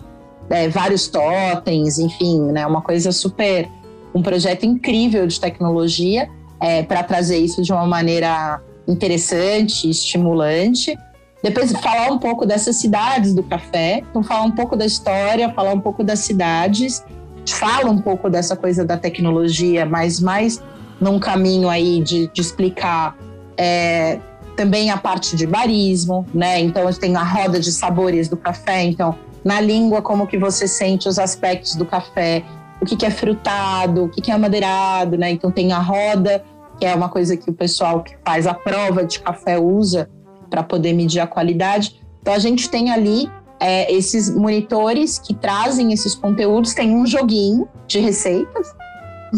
é, 0.48 0.68
vários 0.68 1.06
totens, 1.06 1.98
enfim, 1.98 2.40
né? 2.50 2.66
Uma 2.66 2.80
coisa 2.80 3.12
super. 3.12 3.68
Um 4.14 4.22
projeto 4.22 4.64
incrível 4.64 5.26
de 5.26 5.38
tecnologia 5.38 6.30
é, 6.58 6.82
para 6.82 7.02
trazer 7.02 7.36
isso 7.36 7.60
de 7.60 7.70
uma 7.70 7.86
maneira 7.86 8.62
interessante, 8.88 9.90
estimulante. 9.90 10.96
Depois, 11.42 11.70
falar 11.72 12.10
um 12.10 12.18
pouco 12.18 12.46
dessas 12.46 12.76
cidades 12.76 13.34
do 13.34 13.42
café, 13.42 14.02
então, 14.08 14.22
falar 14.22 14.44
um 14.44 14.52
pouco 14.52 14.74
da 14.74 14.86
história, 14.86 15.52
falar 15.52 15.74
um 15.74 15.80
pouco 15.80 16.02
das 16.02 16.20
cidades, 16.20 17.04
fala 17.46 17.90
um 17.90 17.98
pouco 17.98 18.30
dessa 18.30 18.56
coisa 18.56 18.82
da 18.82 18.96
tecnologia, 18.96 19.84
mas 19.84 20.18
mais 20.18 20.62
num 20.98 21.18
caminho 21.18 21.68
aí 21.68 22.02
de, 22.02 22.28
de 22.28 22.40
explicar 22.40 23.14
é, 23.56 24.18
também 24.56 24.90
a 24.90 24.96
parte 24.96 25.36
de 25.36 25.46
barismo, 25.46 26.26
né? 26.32 26.60
Então 26.60 26.90
tem 26.92 27.14
a 27.16 27.22
roda 27.22 27.60
de 27.60 27.70
sabores 27.70 28.28
do 28.28 28.36
café. 28.36 28.82
Então, 28.84 29.14
na 29.44 29.60
língua, 29.60 30.02
como 30.02 30.26
que 30.26 30.38
você 30.38 30.66
sente 30.66 31.08
os 31.08 31.18
aspectos 31.18 31.76
do 31.76 31.84
café, 31.84 32.42
o 32.80 32.84
que, 32.84 32.96
que 32.96 33.06
é 33.06 33.10
frutado, 33.10 34.04
o 34.04 34.08
que, 34.08 34.20
que 34.20 34.30
é 34.30 34.34
amadeirado, 34.34 35.16
né? 35.16 35.30
Então 35.30 35.50
tem 35.50 35.72
a 35.72 35.78
roda, 35.78 36.42
que 36.78 36.86
é 36.86 36.94
uma 36.94 37.08
coisa 37.08 37.36
que 37.36 37.50
o 37.50 37.54
pessoal 37.54 38.02
que 38.02 38.16
faz 38.24 38.46
a 38.46 38.54
prova 38.54 39.04
de 39.04 39.20
café 39.20 39.58
usa 39.58 40.10
para 40.50 40.62
poder 40.62 40.92
medir 40.92 41.20
a 41.20 41.26
qualidade. 41.26 42.00
Então 42.20 42.34
a 42.34 42.38
gente 42.38 42.68
tem 42.68 42.90
ali 42.90 43.30
é, 43.60 43.92
esses 43.92 44.34
monitores 44.34 45.18
que 45.18 45.34
trazem 45.34 45.92
esses 45.92 46.14
conteúdos. 46.14 46.74
Tem 46.74 46.94
um 46.94 47.06
joguinho 47.06 47.68
de 47.86 48.00
receitas, 48.00 48.74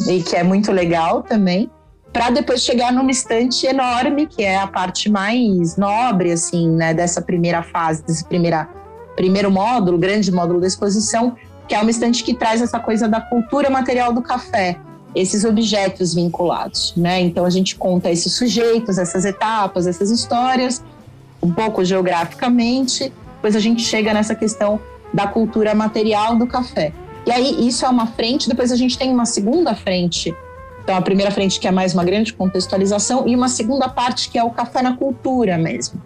e 0.09 0.23
que 0.23 0.37
é 0.37 0.43
muito 0.43 0.71
legal 0.71 1.23
também 1.23 1.71
para 2.13 2.31
depois 2.31 2.63
chegar 2.63 2.93
numa 2.93 3.11
estante 3.11 3.67
enorme, 3.67 4.27
que 4.27 4.43
é 4.43 4.57
a 4.57 4.67
parte 4.67 5.11
mais 5.11 5.77
nobre, 5.77 6.33
assim, 6.33 6.69
né, 6.71 6.95
dessa 6.95 7.21
primeira 7.21 7.63
fase, 7.63 8.03
desse 8.03 8.25
primeira, 8.25 8.69
primeiro 9.15 9.51
módulo, 9.51 9.99
grande 9.99 10.33
módulo 10.33 10.61
da 10.61 10.67
exposição, 10.67 11.37
que 11.67 11.75
é 11.75 11.81
uma 11.81 11.91
estante 11.91 12.25
que 12.25 12.35
traz 12.35 12.63
essa 12.63 12.81
coisa 12.81 13.07
da 13.07 13.21
cultura 13.21 13.69
material 13.69 14.13
do 14.13 14.23
café, 14.23 14.79
esses 15.15 15.45
objetos 15.45 16.15
vinculados, 16.15 16.95
né? 16.97 17.21
Então 17.21 17.45
a 17.45 17.51
gente 17.51 17.77
conta 17.77 18.11
esses 18.11 18.35
sujeitos, 18.35 18.97
essas 18.99 19.25
etapas, 19.25 19.87
essas 19.87 20.11
histórias, 20.11 20.83
um 21.43 21.53
pouco 21.53 21.85
geograficamente, 21.85 23.13
depois 23.35 23.55
a 23.55 23.61
gente 23.61 23.83
chega 23.83 24.15
nessa 24.15 24.35
questão 24.35 24.81
da 25.13 25.27
cultura 25.27 25.75
material 25.75 26.37
do 26.37 26.47
café. 26.47 26.93
E 27.27 27.31
aí 27.31 27.69
isso 27.69 27.85
é 27.85 27.89
uma 27.89 28.07
frente, 28.07 28.49
depois 28.49 28.73
a 28.73 28.77
gente 28.77 28.99
tem 28.99 29.13
uma 29.13 29.27
segunda 29.27 29.75
frente 29.75 30.35
então, 30.89 30.97
a 30.97 31.03
primeira 31.03 31.31
frente 31.31 31.61
que 31.61 31.69
é 31.69 31.71
mais 31.71 31.93
uma 31.93 32.03
grande 32.03 32.33
contextualização 32.33 33.29
e 33.29 33.37
uma 33.37 33.51
segunda 33.51 33.91
parte 33.91 34.31
que 34.31 34.39
é 34.39 34.43
o 34.43 34.49
café 34.49 34.81
na 34.81 34.97
cultura 34.97 35.59
mesmo. 35.59 36.01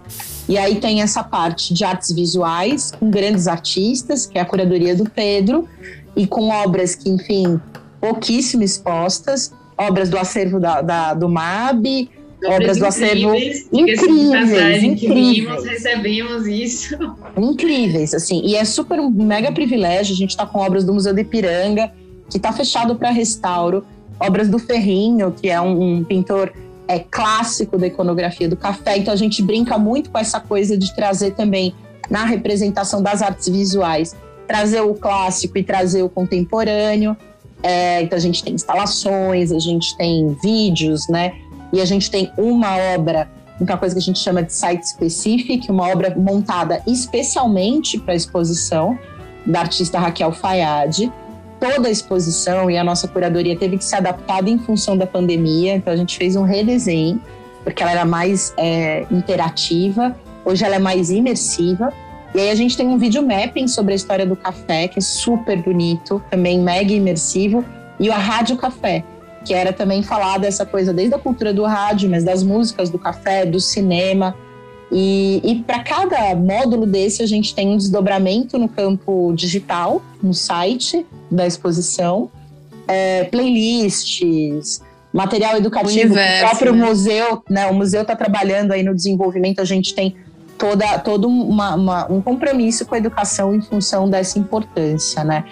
E 0.48 0.58
aí 0.58 0.80
tem 0.80 1.00
essa 1.00 1.22
parte 1.22 1.72
de 1.72 1.84
artes 1.84 2.10
visuais 2.10 2.90
com 2.90 3.08
grandes 3.08 3.46
artistas, 3.46 4.26
que 4.26 4.36
é 4.36 4.40
a 4.40 4.44
curadoria 4.44 4.96
do 4.96 5.08
Pedro, 5.08 5.68
e 6.16 6.26
com 6.26 6.48
obras 6.48 6.96
que, 6.96 7.08
enfim, 7.08 7.60
pouquíssimo 8.00 8.64
expostas, 8.64 9.52
obras 9.78 10.10
do 10.10 10.18
acervo 10.18 10.58
da, 10.58 10.82
da 10.82 11.14
do 11.14 11.28
MAB, 11.28 12.10
obras, 12.44 12.76
do 12.76 12.84
acervo 12.84 13.36
incríveis, 13.72 14.82
incríveis. 14.82 15.64
recebemos 15.64 16.44
isso. 16.48 16.96
Incríveis, 17.36 18.14
assim, 18.14 18.42
e 18.44 18.56
é 18.56 18.64
super 18.64 18.98
um 18.98 19.08
mega 19.08 19.52
privilégio, 19.52 20.12
a 20.12 20.18
gente 20.18 20.30
está 20.30 20.44
com 20.44 20.58
obras 20.58 20.82
do 20.82 20.92
Museu 20.92 21.14
do 21.14 21.20
Ipiranga, 21.20 21.92
que 22.28 22.36
está 22.36 22.52
fechado 22.52 22.96
para 22.96 23.10
restauro, 23.10 23.84
obras 24.20 24.48
do 24.48 24.58
Ferrinho, 24.58 25.32
que 25.32 25.48
é 25.48 25.60
um, 25.60 25.98
um 25.98 26.04
pintor 26.04 26.52
é, 26.88 26.98
clássico 26.98 27.78
da 27.78 27.86
iconografia 27.86 28.48
do 28.48 28.56
café. 28.56 28.98
Então 28.98 29.12
a 29.12 29.16
gente 29.16 29.42
brinca 29.42 29.78
muito 29.78 30.10
com 30.10 30.18
essa 30.18 30.40
coisa 30.40 30.76
de 30.76 30.94
trazer 30.94 31.32
também 31.32 31.74
na 32.10 32.24
representação 32.24 33.02
das 33.02 33.22
artes 33.22 33.48
visuais, 33.48 34.14
trazer 34.46 34.80
o 34.80 34.94
clássico 34.94 35.56
e 35.56 35.62
trazer 35.62 36.02
o 36.02 36.08
contemporâneo. 36.08 37.16
É, 37.62 38.02
então 38.02 38.16
a 38.16 38.20
gente 38.20 38.42
tem 38.42 38.54
instalações, 38.54 39.52
a 39.52 39.58
gente 39.58 39.96
tem 39.96 40.36
vídeos, 40.42 41.08
né? 41.08 41.34
E 41.72 41.80
a 41.80 41.84
gente 41.84 42.10
tem 42.10 42.30
uma 42.36 42.76
obra, 42.94 43.30
uma 43.58 43.76
coisa 43.78 43.94
que 43.94 44.00
a 44.00 44.02
gente 44.02 44.18
chama 44.18 44.42
de 44.42 44.52
site 44.52 44.82
specific, 44.88 45.70
uma 45.70 45.88
obra 45.88 46.14
montada 46.14 46.82
especialmente 46.86 47.98
para 47.98 48.12
a 48.12 48.16
exposição 48.16 48.98
da 49.46 49.60
artista 49.60 49.98
Raquel 49.98 50.32
Fayad, 50.32 51.10
toda 51.62 51.86
a 51.86 51.90
exposição 51.92 52.68
e 52.68 52.76
a 52.76 52.82
nossa 52.82 53.06
curadoria 53.06 53.56
teve 53.56 53.78
que 53.78 53.84
ser 53.84 53.96
adaptada 53.96 54.50
em 54.50 54.58
função 54.58 54.98
da 54.98 55.06
pandemia. 55.06 55.76
Então 55.76 55.92
a 55.92 55.96
gente 55.96 56.18
fez 56.18 56.34
um 56.34 56.42
redesenho, 56.42 57.22
porque 57.62 57.80
ela 57.80 57.92
era 57.92 58.04
mais 58.04 58.52
é, 58.56 59.06
interativa, 59.12 60.16
hoje 60.44 60.64
ela 60.64 60.74
é 60.74 60.78
mais 60.80 61.08
imersiva. 61.08 61.92
E 62.34 62.40
aí 62.40 62.50
a 62.50 62.54
gente 62.56 62.76
tem 62.76 62.88
um 62.88 62.98
vídeo 62.98 63.22
mapping 63.22 63.68
sobre 63.68 63.92
a 63.92 63.94
história 63.94 64.26
do 64.26 64.34
café, 64.34 64.88
que 64.88 64.98
é 64.98 65.02
super 65.02 65.62
bonito, 65.62 66.20
também 66.28 66.58
mega 66.58 66.92
imersivo. 66.92 67.64
e 68.00 68.10
a 68.10 68.18
Rádio 68.18 68.56
Café, 68.56 69.04
que 69.44 69.54
era 69.54 69.72
também 69.72 70.02
falar 70.02 70.38
dessa 70.38 70.66
coisa 70.66 70.92
desde 70.92 71.14
a 71.14 71.18
cultura 71.18 71.54
do 71.54 71.62
rádio, 71.64 72.10
mas 72.10 72.24
das 72.24 72.42
músicas 72.42 72.90
do 72.90 72.98
café, 72.98 73.46
do 73.46 73.60
cinema. 73.60 74.34
E, 74.92 75.40
e 75.42 75.54
para 75.62 75.82
cada 75.82 76.34
módulo 76.36 76.84
desse, 76.84 77.22
a 77.22 77.26
gente 77.26 77.54
tem 77.54 77.68
um 77.68 77.78
desdobramento 77.78 78.58
no 78.58 78.68
campo 78.68 79.32
digital, 79.34 80.02
no 80.22 80.34
site 80.34 81.06
da 81.30 81.46
exposição, 81.46 82.30
é, 82.86 83.24
playlists, 83.24 84.82
material 85.10 85.56
educativo, 85.56 86.14
Universo, 86.14 86.44
o 86.44 86.48
próprio 86.48 86.74
né? 86.74 86.86
museu, 86.86 87.42
né? 87.48 87.66
O 87.68 87.74
museu 87.74 88.02
está 88.02 88.14
trabalhando 88.14 88.72
aí 88.72 88.82
no 88.82 88.94
desenvolvimento, 88.94 89.60
a 89.60 89.64
gente 89.64 89.94
tem 89.94 90.14
toda, 90.58 90.98
todo 90.98 91.26
uma, 91.26 91.74
uma, 91.74 92.12
um 92.12 92.20
compromisso 92.20 92.84
com 92.84 92.94
a 92.94 92.98
educação 92.98 93.54
em 93.54 93.60
função 93.62 94.08
dessa 94.08 94.38
importância, 94.38 95.24
né? 95.24 95.44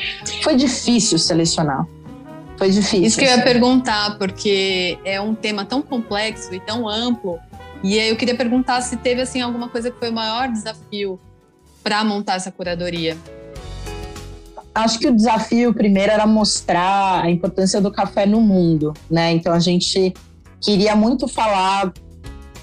Foi 0.42 0.54
difícil 0.54 1.18
selecionar. 1.18 1.86
Foi 2.56 2.70
difícil. 2.70 3.04
Isso 3.04 3.18
que 3.18 3.24
eu 3.24 3.30
ia 3.30 3.42
perguntar, 3.42 4.18
porque 4.18 4.98
é 5.02 5.18
um 5.18 5.34
tema 5.34 5.64
tão 5.64 5.80
complexo 5.80 6.54
e 6.54 6.60
tão 6.60 6.86
amplo. 6.86 7.38
E 7.82 7.98
aí 7.98 8.10
eu 8.10 8.16
queria 8.16 8.34
perguntar 8.34 8.80
se 8.82 8.96
teve 8.96 9.22
assim 9.22 9.40
alguma 9.40 9.68
coisa 9.68 9.90
que 9.90 9.98
foi 9.98 10.10
o 10.10 10.12
maior 10.12 10.48
desafio 10.48 11.18
para 11.82 12.04
montar 12.04 12.34
essa 12.34 12.50
curadoria. 12.50 13.16
Acho 14.74 14.98
que 14.98 15.08
o 15.08 15.14
desafio 15.14 15.74
primeiro 15.74 16.12
era 16.12 16.26
mostrar 16.26 17.24
a 17.24 17.30
importância 17.30 17.80
do 17.80 17.90
café 17.90 18.26
no 18.26 18.40
mundo, 18.40 18.92
né? 19.10 19.32
Então 19.32 19.52
a 19.52 19.58
gente 19.58 20.14
queria 20.60 20.94
muito 20.94 21.26
falar 21.26 21.92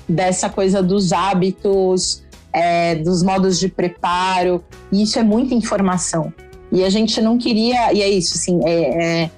dessa 0.07 0.49
coisa 0.49 0.81
dos 0.81 1.11
hábitos, 1.11 2.23
é, 2.53 2.95
dos 2.95 3.23
modos 3.23 3.59
de 3.59 3.67
preparo. 3.67 4.63
E 4.91 5.03
isso 5.03 5.19
é 5.19 5.23
muita 5.23 5.53
informação. 5.53 6.31
E 6.71 6.83
a 6.83 6.89
gente 6.89 7.21
não 7.21 7.37
queria, 7.37 7.93
e 7.93 8.01
é 8.01 8.09
isso, 8.09 8.35
assim, 8.35 8.59
é, 8.65 9.23
é 9.23 9.31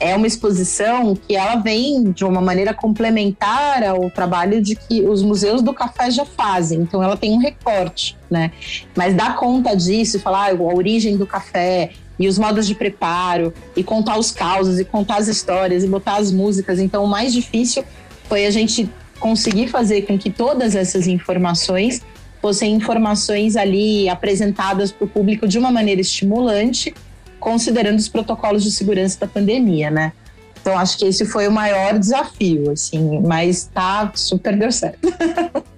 é 0.00 0.16
uma 0.16 0.26
exposição 0.26 1.14
que 1.14 1.36
ela 1.36 1.56
vem 1.56 2.10
de 2.10 2.24
uma 2.24 2.40
maneira 2.40 2.72
complementar 2.72 3.84
ao 3.84 4.10
trabalho 4.10 4.60
de 4.60 4.74
que 4.74 5.02
os 5.02 5.22
museus 5.22 5.60
do 5.60 5.74
café 5.74 6.10
já 6.10 6.24
fazem. 6.24 6.80
Então 6.80 7.02
ela 7.02 7.18
tem 7.18 7.32
um 7.32 7.38
recorte, 7.38 8.16
né? 8.30 8.50
Mas 8.96 9.14
dar 9.14 9.36
conta 9.36 9.76
disso, 9.76 10.18
falar 10.18 10.50
ah, 10.50 10.56
a 10.56 10.74
origem 10.74 11.18
do 11.18 11.26
café 11.26 11.90
e 12.18 12.26
os 12.26 12.38
modos 12.38 12.66
de 12.66 12.74
preparo 12.74 13.52
e 13.76 13.84
contar 13.84 14.18
os 14.18 14.30
causos 14.30 14.80
e 14.80 14.84
contar 14.84 15.18
as 15.18 15.28
histórias 15.28 15.84
e 15.84 15.86
botar 15.86 16.16
as 16.16 16.32
músicas. 16.32 16.78
Então 16.78 17.04
o 17.04 17.06
mais 17.06 17.32
difícil 17.32 17.84
foi 18.24 18.46
a 18.46 18.50
gente 18.50 18.88
conseguir 19.18 19.68
fazer 19.68 20.02
com 20.02 20.18
que 20.18 20.30
todas 20.30 20.74
essas 20.74 21.06
informações 21.06 22.00
fossem 22.40 22.72
informações 22.72 23.54
ali 23.54 24.08
apresentadas 24.08 24.90
para 24.90 25.04
o 25.04 25.08
público 25.08 25.46
de 25.46 25.58
uma 25.58 25.70
maneira 25.70 26.00
estimulante 26.00 26.94
considerando 27.40 27.98
os 27.98 28.08
protocolos 28.08 28.62
de 28.62 28.70
segurança 28.70 29.18
da 29.18 29.26
pandemia, 29.26 29.90
né? 29.90 30.12
Então 30.60 30.78
acho 30.78 30.98
que 30.98 31.06
esse 31.06 31.24
foi 31.24 31.48
o 31.48 31.52
maior 31.52 31.98
desafio, 31.98 32.70
assim, 32.70 33.20
mas 33.20 33.68
tá 33.72 34.12
super 34.14 34.56
deu 34.56 34.70
certo. 34.70 35.00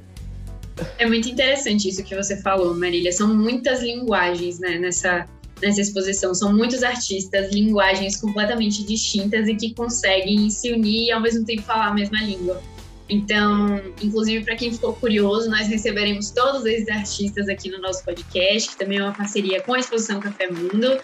É 0.98 1.06
muito 1.06 1.28
interessante 1.28 1.88
isso 1.88 2.02
que 2.02 2.16
você 2.16 2.36
falou, 2.38 2.74
Marília. 2.74 3.12
São 3.12 3.32
muitas 3.32 3.82
linguagens, 3.82 4.58
né, 4.58 4.78
nessa 4.78 5.26
nessa 5.62 5.80
exposição. 5.80 6.34
São 6.34 6.52
muitos 6.52 6.82
artistas, 6.82 7.52
linguagens 7.52 8.16
completamente 8.16 8.82
distintas 8.82 9.46
e 9.46 9.54
que 9.54 9.72
conseguem 9.74 10.50
se 10.50 10.72
unir 10.72 11.06
e 11.06 11.12
ao 11.12 11.20
mesmo 11.20 11.44
tempo 11.44 11.62
falar 11.62 11.86
a 11.86 11.94
mesma 11.94 12.20
língua. 12.20 12.60
Então, 13.08 13.80
inclusive 14.02 14.44
para 14.44 14.56
quem 14.56 14.72
ficou 14.72 14.92
curioso, 14.94 15.48
nós 15.50 15.68
receberemos 15.68 16.30
todos 16.30 16.64
esses 16.66 16.88
artistas 16.88 17.48
aqui 17.48 17.70
no 17.70 17.78
nosso 17.80 18.04
podcast, 18.04 18.70
que 18.70 18.76
também 18.76 18.98
é 18.98 19.02
uma 19.02 19.12
parceria 19.12 19.62
com 19.62 19.74
a 19.74 19.78
Exposição 19.78 20.18
Café 20.18 20.50
Mundo. 20.50 20.98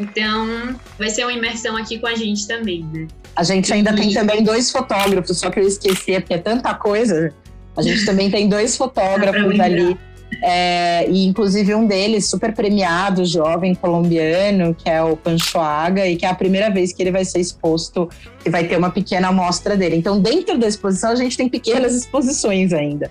Então, 0.00 0.74
vai 0.98 1.10
ser 1.10 1.24
uma 1.24 1.32
imersão 1.32 1.76
aqui 1.76 1.98
com 1.98 2.06
a 2.06 2.14
gente 2.14 2.46
também, 2.46 2.84
né? 2.92 3.06
A 3.36 3.44
gente 3.44 3.72
ainda 3.72 3.92
e... 3.92 3.96
tem 3.96 4.12
também 4.12 4.42
dois 4.42 4.70
fotógrafos, 4.70 5.38
só 5.38 5.50
que 5.50 5.60
eu 5.60 5.66
esqueci, 5.66 6.12
porque 6.20 6.34
é 6.34 6.38
tanta 6.38 6.74
coisa. 6.74 7.32
A 7.76 7.82
gente 7.82 8.04
também 8.06 8.30
tem 8.30 8.48
dois 8.48 8.76
fotógrafos 8.78 9.60
ali. 9.60 9.96
É, 10.42 11.06
e 11.10 11.26
inclusive 11.26 11.74
um 11.74 11.86
deles, 11.86 12.30
super 12.30 12.54
premiado, 12.54 13.24
jovem 13.24 13.74
colombiano, 13.74 14.74
que 14.74 14.88
é 14.88 15.02
o 15.02 15.16
Panchoaga, 15.16 16.06
e 16.06 16.16
que 16.16 16.24
é 16.24 16.28
a 16.28 16.34
primeira 16.34 16.70
vez 16.70 16.92
que 16.92 17.02
ele 17.02 17.10
vai 17.10 17.24
ser 17.24 17.40
exposto 17.40 18.08
e 18.46 18.48
vai 18.48 18.64
ter 18.66 18.78
uma 18.78 18.90
pequena 18.90 19.28
amostra 19.28 19.76
dele. 19.76 19.96
Então, 19.96 20.20
dentro 20.20 20.56
da 20.56 20.66
exposição, 20.66 21.10
a 21.10 21.16
gente 21.16 21.36
tem 21.36 21.48
pequenas 21.48 21.94
exposições 21.94 22.72
ainda. 22.72 23.10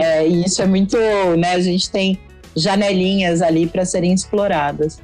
É, 0.00 0.28
e 0.28 0.44
isso 0.44 0.62
é 0.62 0.66
muito, 0.66 0.96
né? 1.38 1.54
A 1.54 1.60
gente 1.60 1.90
tem 1.90 2.18
janelinhas 2.54 3.40
ali 3.40 3.66
para 3.66 3.84
serem 3.84 4.12
exploradas. 4.12 5.00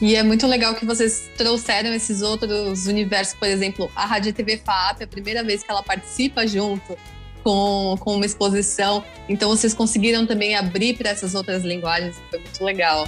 E 0.00 0.16
é 0.16 0.22
muito 0.22 0.46
legal 0.46 0.74
que 0.74 0.86
vocês 0.86 1.30
trouxeram 1.36 1.92
esses 1.92 2.22
outros 2.22 2.86
universos, 2.86 3.34
por 3.34 3.46
exemplo, 3.46 3.90
a 3.94 4.06
Rádio 4.06 4.32
TV 4.32 4.56
FAP, 4.56 5.02
é 5.02 5.04
a 5.04 5.06
primeira 5.06 5.44
vez 5.44 5.62
que 5.62 5.70
ela 5.70 5.82
participa 5.82 6.46
junto 6.46 6.96
com, 7.44 7.96
com 8.00 8.14
uma 8.14 8.24
exposição. 8.24 9.04
Então 9.28 9.50
vocês 9.50 9.74
conseguiram 9.74 10.26
também 10.26 10.56
abrir 10.56 10.96
para 10.96 11.10
essas 11.10 11.34
outras 11.34 11.64
linguagens, 11.64 12.16
foi 12.30 12.38
muito 12.38 12.64
legal. 12.64 13.06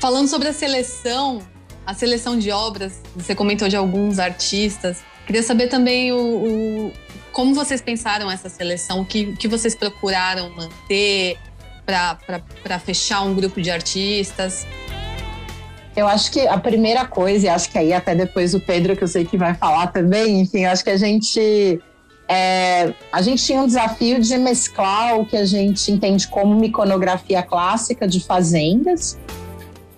Falando 0.00 0.28
sobre 0.28 0.48
a 0.48 0.52
seleção, 0.54 1.42
a 1.86 1.92
seleção 1.92 2.38
de 2.38 2.50
obras, 2.50 3.02
você 3.14 3.34
comentou 3.34 3.68
de 3.68 3.76
alguns 3.76 4.18
artistas. 4.18 5.02
Queria 5.26 5.42
saber 5.42 5.68
também 5.68 6.12
o, 6.12 6.18
o 6.18 6.92
como 7.30 7.54
vocês 7.54 7.82
pensaram 7.82 8.30
essa 8.30 8.48
seleção, 8.48 9.00
o 9.00 9.04
que, 9.04 9.36
que 9.36 9.48
vocês 9.48 9.74
procuraram 9.74 10.50
manter 10.50 11.36
para 11.84 12.78
fechar 12.78 13.22
um 13.22 13.34
grupo 13.34 13.60
de 13.60 13.70
artistas. 13.70 14.66
Eu 15.96 16.08
acho 16.08 16.30
que 16.32 16.40
a 16.46 16.58
primeira 16.58 17.04
coisa, 17.04 17.46
e 17.46 17.48
acho 17.48 17.70
que 17.70 17.78
aí 17.78 17.92
até 17.92 18.14
depois 18.14 18.52
o 18.54 18.60
Pedro, 18.60 18.96
que 18.96 19.04
eu 19.04 19.08
sei 19.08 19.24
que 19.24 19.36
vai 19.36 19.54
falar 19.54 19.88
também, 19.88 20.40
enfim, 20.40 20.64
acho 20.64 20.82
que 20.82 20.90
a 20.90 20.96
gente. 20.96 21.80
É, 22.26 22.92
a 23.12 23.20
gente 23.20 23.44
tinha 23.44 23.60
um 23.60 23.66
desafio 23.66 24.18
de 24.18 24.36
mesclar 24.38 25.20
o 25.20 25.26
que 25.26 25.36
a 25.36 25.44
gente 25.44 25.92
entende 25.92 26.26
como 26.26 26.54
uma 26.54 26.64
iconografia 26.64 27.42
clássica 27.42 28.08
de 28.08 28.18
fazendas 28.18 29.18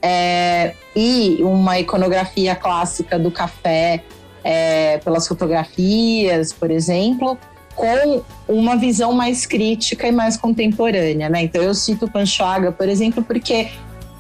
é, 0.03 0.75
e 0.95 1.39
uma 1.41 1.79
iconografia 1.79 2.57
clássica 2.57 3.19
do 3.19 3.31
café 3.31 4.03
é, 4.43 4.99
pelas 4.99 5.27
fotografias, 5.27 6.53
por 6.53 6.71
exemplo, 6.71 7.39
com 7.75 8.23
uma 8.49 8.77
visão 8.77 9.13
mais 9.13 9.45
crítica 9.47 10.09
e 10.09 10.13
mais 10.13 10.37
contemporânea, 10.37 11.29
né? 11.29 11.43
Então 11.43 11.63
eu 11.63 11.75
cito 11.75 12.11
Panchaga, 12.11 12.73
por 12.73 12.89
exemplo, 12.89 13.23
porque 13.23 13.69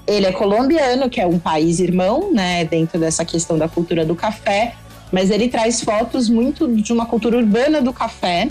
ele 0.06 0.26
é 0.26 0.32
colombiano, 0.32 1.10
que 1.10 1.20
é 1.20 1.26
um 1.26 1.38
país 1.38 1.80
irmão, 1.80 2.32
né, 2.32 2.64
dentro 2.64 2.98
dessa 2.98 3.24
questão 3.24 3.58
da 3.58 3.68
cultura 3.68 4.04
do 4.04 4.14
café, 4.14 4.74
mas 5.10 5.30
ele 5.30 5.48
traz 5.48 5.80
fotos 5.80 6.28
muito 6.28 6.68
de 6.68 6.92
uma 6.92 7.06
cultura 7.06 7.36
urbana 7.36 7.80
do 7.80 7.92
café, 7.92 8.48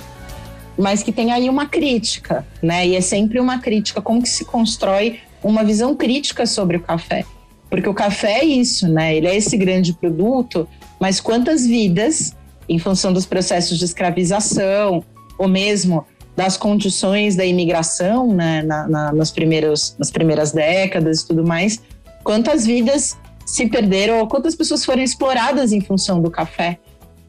mas 0.78 1.02
que 1.02 1.12
tem 1.12 1.32
aí 1.32 1.50
uma 1.50 1.66
crítica, 1.66 2.46
né? 2.62 2.86
E 2.86 2.96
é 2.96 3.02
sempre 3.02 3.40
uma 3.40 3.60
crítica 3.60 4.02
como 4.02 4.22
que 4.22 4.30
se 4.30 4.44
constrói 4.44 5.20
uma 5.42 5.64
visão 5.64 5.96
crítica 5.96 6.46
sobre 6.46 6.78
o 6.78 6.82
café. 6.82 7.24
Porque 7.70 7.88
o 7.88 7.94
café 7.94 8.40
é 8.40 8.46
isso, 8.46 8.88
né? 8.88 9.16
Ele 9.16 9.28
é 9.28 9.36
esse 9.36 9.56
grande 9.58 9.94
produto, 9.94 10.68
mas 11.00 11.22
quantas 11.22 11.66
vidas, 11.66 12.36
em 12.68 12.80
função 12.80 13.14
dos 13.14 13.26
processos 13.26 13.78
de 13.78 13.86
escravização, 13.86 15.04
ou 15.38 15.48
mesmo 15.48 16.06
das 16.36 16.58
condições 16.58 17.36
da 17.36 17.46
imigração 17.46 18.34
né, 18.34 18.62
na, 18.62 18.88
na, 18.88 19.14
nas, 19.14 19.32
primeiros, 19.32 19.96
nas 19.98 20.12
primeiras 20.12 20.52
décadas 20.52 21.22
e 21.22 21.28
tudo 21.28 21.46
mais, 21.46 21.82
quantas 22.24 22.66
vidas 22.66 23.18
se 23.46 23.68
perderam 23.68 24.28
quantas 24.28 24.56
pessoas 24.56 24.84
foram 24.84 25.04
exploradas 25.04 25.72
em 25.72 25.80
função 25.80 26.22
do 26.22 26.30
café. 26.30 26.78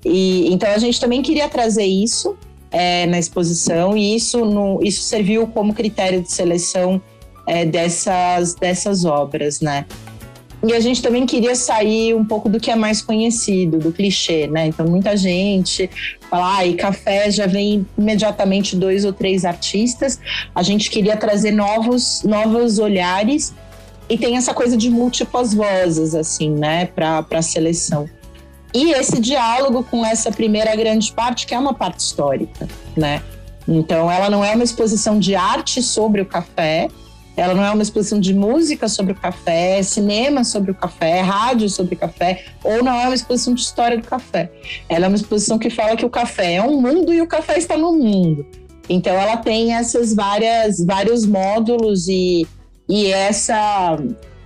E 0.04 0.52
então 0.52 0.70
a 0.70 0.78
gente 0.78 1.00
também 1.00 1.22
queria 1.22 1.48
trazer 1.48 1.84
isso 1.84 2.36
é, 2.70 3.06
na 3.06 3.18
exposição 3.18 3.96
e 3.96 4.16
isso, 4.16 4.44
no, 4.44 4.80
isso 4.82 5.02
serviu 5.02 5.46
como 5.46 5.74
critério 5.74 6.22
de 6.22 6.32
seleção 6.32 7.00
é, 7.46 7.64
dessas, 7.64 8.54
dessas 8.54 9.04
obras, 9.04 9.60
né? 9.60 9.86
E 10.62 10.72
a 10.72 10.80
gente 10.80 11.02
também 11.02 11.26
queria 11.26 11.54
sair 11.54 12.14
um 12.14 12.24
pouco 12.24 12.48
do 12.48 12.58
que 12.58 12.70
é 12.70 12.76
mais 12.76 13.02
conhecido, 13.02 13.78
do 13.78 13.92
clichê, 13.92 14.46
né? 14.46 14.66
Então, 14.66 14.86
muita 14.86 15.16
gente 15.16 15.88
fala, 16.30 16.58
ah, 16.58 16.66
e 16.66 16.74
café 16.74 17.30
já 17.30 17.46
vem 17.46 17.86
imediatamente 17.96 18.74
dois 18.74 19.04
ou 19.04 19.12
três 19.12 19.44
artistas. 19.44 20.18
A 20.54 20.62
gente 20.62 20.90
queria 20.90 21.16
trazer 21.16 21.52
novos, 21.52 22.22
novos 22.24 22.78
olhares 22.78 23.54
e 24.08 24.16
tem 24.16 24.36
essa 24.36 24.54
coisa 24.54 24.76
de 24.76 24.88
múltiplas 24.88 25.52
vozes, 25.52 26.14
assim, 26.14 26.50
né, 26.50 26.86
para 26.86 27.24
a 27.30 27.42
seleção. 27.42 28.08
E 28.72 28.92
esse 28.92 29.20
diálogo 29.20 29.84
com 29.84 30.04
essa 30.04 30.30
primeira 30.30 30.74
grande 30.74 31.12
parte, 31.12 31.46
que 31.46 31.54
é 31.54 31.58
uma 31.58 31.74
parte 31.74 32.00
histórica, 32.00 32.68
né? 32.96 33.22
Então, 33.68 34.10
ela 34.10 34.30
não 34.30 34.44
é 34.44 34.54
uma 34.54 34.64
exposição 34.64 35.18
de 35.18 35.34
arte 35.34 35.82
sobre 35.82 36.20
o 36.20 36.26
café, 36.26 36.88
ela 37.36 37.54
não 37.54 37.64
é 37.64 37.70
uma 37.70 37.82
exposição 37.82 38.18
de 38.18 38.32
música 38.32 38.88
sobre 38.88 39.12
o 39.12 39.14
café, 39.14 39.82
cinema 39.82 40.42
sobre 40.42 40.70
o 40.70 40.74
café, 40.74 41.20
rádio 41.20 41.68
sobre 41.68 41.94
o 41.94 41.98
café, 41.98 42.44
ou 42.64 42.82
não 42.82 42.94
é 42.94 43.04
uma 43.04 43.14
exposição 43.14 43.52
de 43.54 43.60
história 43.60 43.98
do 43.98 44.06
café. 44.06 44.50
Ela 44.88 45.04
é 45.04 45.08
uma 45.08 45.16
exposição 45.16 45.58
que 45.58 45.68
fala 45.68 45.96
que 45.96 46.04
o 46.04 46.10
café 46.10 46.54
é 46.54 46.62
um 46.62 46.80
mundo 46.80 47.12
e 47.12 47.20
o 47.20 47.26
café 47.26 47.58
está 47.58 47.76
no 47.76 47.92
mundo. 47.92 48.46
Então 48.88 49.14
ela 49.14 49.36
tem 49.36 49.68
várias 50.14 50.84
vários 50.84 51.26
módulos 51.26 52.08
e, 52.08 52.46
e 52.88 53.12
essa 53.12 53.98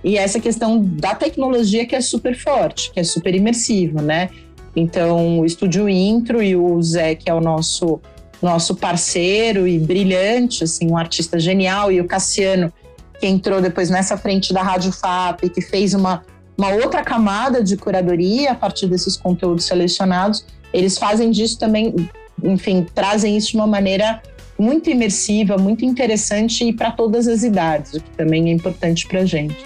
e 0.03 0.17
essa 0.17 0.39
questão 0.39 0.81
da 0.81 1.13
tecnologia 1.13 1.85
que 1.85 1.95
é 1.95 2.01
super 2.01 2.35
forte, 2.35 2.91
que 2.91 2.99
é 2.99 3.03
super 3.03 3.35
imersiva, 3.35 4.01
né? 4.01 4.29
Então, 4.75 5.39
o 5.39 5.45
Estúdio 5.45 5.87
Intro 5.87 6.41
e 6.41 6.55
o 6.55 6.81
Zé, 6.81 7.13
que 7.13 7.29
é 7.29 7.33
o 7.33 7.41
nosso 7.41 8.01
nosso 8.41 8.73
parceiro 8.75 9.67
e 9.67 9.77
brilhante, 9.77 10.63
assim, 10.63 10.89
um 10.89 10.97
artista 10.97 11.37
genial, 11.37 11.91
e 11.91 12.01
o 12.01 12.05
Cassiano, 12.05 12.73
que 13.21 13.27
entrou 13.27 13.61
depois 13.61 13.91
nessa 13.91 14.17
frente 14.17 14.51
da 14.51 14.63
Rádio 14.63 14.91
FAP, 14.91 15.43
que 15.49 15.61
fez 15.61 15.93
uma, 15.93 16.23
uma 16.57 16.69
outra 16.69 17.03
camada 17.03 17.63
de 17.63 17.77
curadoria 17.77 18.51
a 18.51 18.55
partir 18.55 18.87
desses 18.87 19.15
conteúdos 19.15 19.65
selecionados, 19.65 20.43
eles 20.73 20.97
fazem 20.97 21.29
disso 21.29 21.59
também, 21.59 21.95
enfim, 22.43 22.83
trazem 22.95 23.37
isso 23.37 23.51
de 23.51 23.57
uma 23.57 23.67
maneira 23.67 24.23
muito 24.57 24.89
imersiva, 24.89 25.55
muito 25.55 25.85
interessante 25.85 26.65
e 26.65 26.73
para 26.73 26.91
todas 26.91 27.27
as 27.27 27.43
idades, 27.43 27.93
o 27.93 28.01
que 28.01 28.09
também 28.11 28.49
é 28.49 28.51
importante 28.53 29.07
para 29.07 29.19
a 29.19 29.25
gente. 29.25 29.63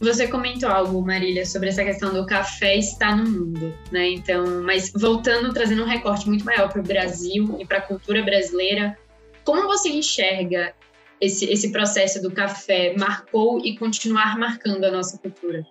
Você 0.00 0.26
comentou 0.28 0.70
algo, 0.70 1.02
Marília, 1.02 1.44
sobre 1.44 1.68
essa 1.68 1.84
questão 1.84 2.14
do 2.14 2.24
café 2.24 2.76
estar 2.76 3.16
no 3.16 3.28
mundo, 3.28 3.74
né? 3.90 4.10
Então, 4.10 4.62
mas 4.62 4.92
voltando, 4.94 5.52
trazendo 5.52 5.82
um 5.82 5.86
recorte 5.86 6.26
muito 6.28 6.44
maior 6.44 6.70
para 6.70 6.80
o 6.80 6.84
Brasil 6.84 7.56
e 7.58 7.66
para 7.66 7.78
a 7.78 7.82
cultura 7.82 8.22
brasileira, 8.22 8.96
como 9.44 9.66
você 9.66 9.88
enxerga 9.88 10.72
esse, 11.20 11.44
esse 11.46 11.70
processo 11.70 12.20
do 12.22 12.30
café 12.30 12.94
marcou 12.96 13.60
e 13.64 13.76
continuar 13.76 14.38
marcando 14.38 14.84
a 14.84 14.90
nossa 14.90 15.18
cultura? 15.18 15.66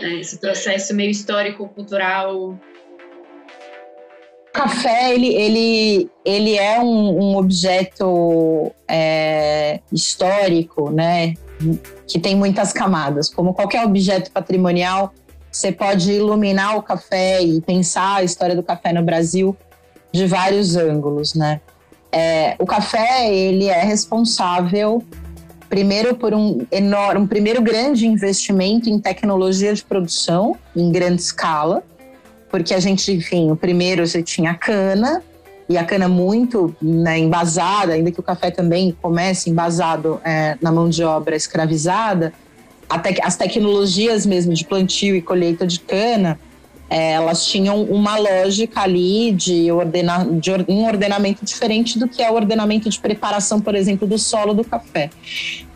Né? 0.00 0.20
Esse 0.20 0.38
processo 0.38 0.94
meio 0.94 1.10
histórico, 1.10 1.68
cultural. 1.68 2.50
O 2.50 2.58
café, 4.52 5.14
ele, 5.14 5.34
ele, 5.34 6.10
ele 6.24 6.56
é 6.56 6.78
um, 6.80 7.32
um 7.32 7.36
objeto 7.36 8.72
é, 8.88 9.80
histórico, 9.90 10.90
né? 10.90 11.34
que 12.06 12.18
tem 12.18 12.34
muitas 12.34 12.72
camadas. 12.72 13.28
Como 13.28 13.54
qualquer 13.54 13.84
objeto 13.84 14.30
patrimonial, 14.30 15.12
você 15.50 15.70
pode 15.70 16.12
iluminar 16.12 16.76
o 16.76 16.82
café 16.82 17.42
e 17.42 17.60
pensar 17.60 18.16
a 18.16 18.22
história 18.22 18.54
do 18.54 18.62
café 18.62 18.92
no 18.92 19.02
Brasil 19.02 19.56
de 20.12 20.26
vários 20.26 20.76
ângulos, 20.76 21.34
né? 21.34 21.60
É, 22.12 22.54
o 22.58 22.66
café 22.66 23.34
ele 23.34 23.66
é 23.66 23.82
responsável 23.82 25.02
primeiro 25.68 26.14
por 26.14 26.34
um 26.34 26.66
enorme, 26.70 27.22
um 27.22 27.26
primeiro 27.26 27.62
grande 27.62 28.06
investimento 28.06 28.90
em 28.90 28.98
tecnologia 28.98 29.72
de 29.72 29.82
produção 29.82 30.54
em 30.76 30.92
grande 30.92 31.22
escala, 31.22 31.82
porque 32.50 32.74
a 32.74 32.78
gente, 32.78 33.10
enfim, 33.10 33.50
o 33.50 33.56
primeiro 33.56 34.06
você 34.06 34.22
tinha 34.22 34.52
cana, 34.52 35.22
e 35.68 35.78
a 35.78 35.84
cana 35.84 36.08
muito 36.08 36.76
né, 36.82 37.18
embasada, 37.18 37.94
ainda 37.94 38.10
que 38.10 38.20
o 38.20 38.22
café 38.22 38.50
também 38.50 38.94
comece 39.00 39.48
embasado 39.48 40.20
é, 40.22 40.58
na 40.60 40.70
mão 40.70 40.90
de 40.90 41.02
obra 41.02 41.34
escravizada, 41.34 42.34
te 43.02 43.20
as 43.22 43.36
tecnologias 43.36 44.26
mesmo 44.26 44.52
de 44.52 44.66
plantio 44.66 45.16
e 45.16 45.22
colheita 45.22 45.66
de 45.66 45.80
cana, 45.80 46.38
é, 46.92 47.12
elas 47.12 47.46
tinham 47.46 47.82
uma 47.84 48.18
lógica 48.18 48.82
ali 48.82 49.32
de, 49.32 49.72
ordena 49.72 50.26
de 50.30 50.50
um 50.68 50.84
ordenamento 50.84 51.42
diferente 51.42 51.98
do 51.98 52.06
que 52.06 52.22
é 52.22 52.30
o 52.30 52.34
ordenamento 52.34 52.90
de 52.90 53.00
preparação, 53.00 53.62
por 53.62 53.74
exemplo, 53.74 54.06
do 54.06 54.18
solo 54.18 54.52
do 54.52 54.62
café. 54.62 55.08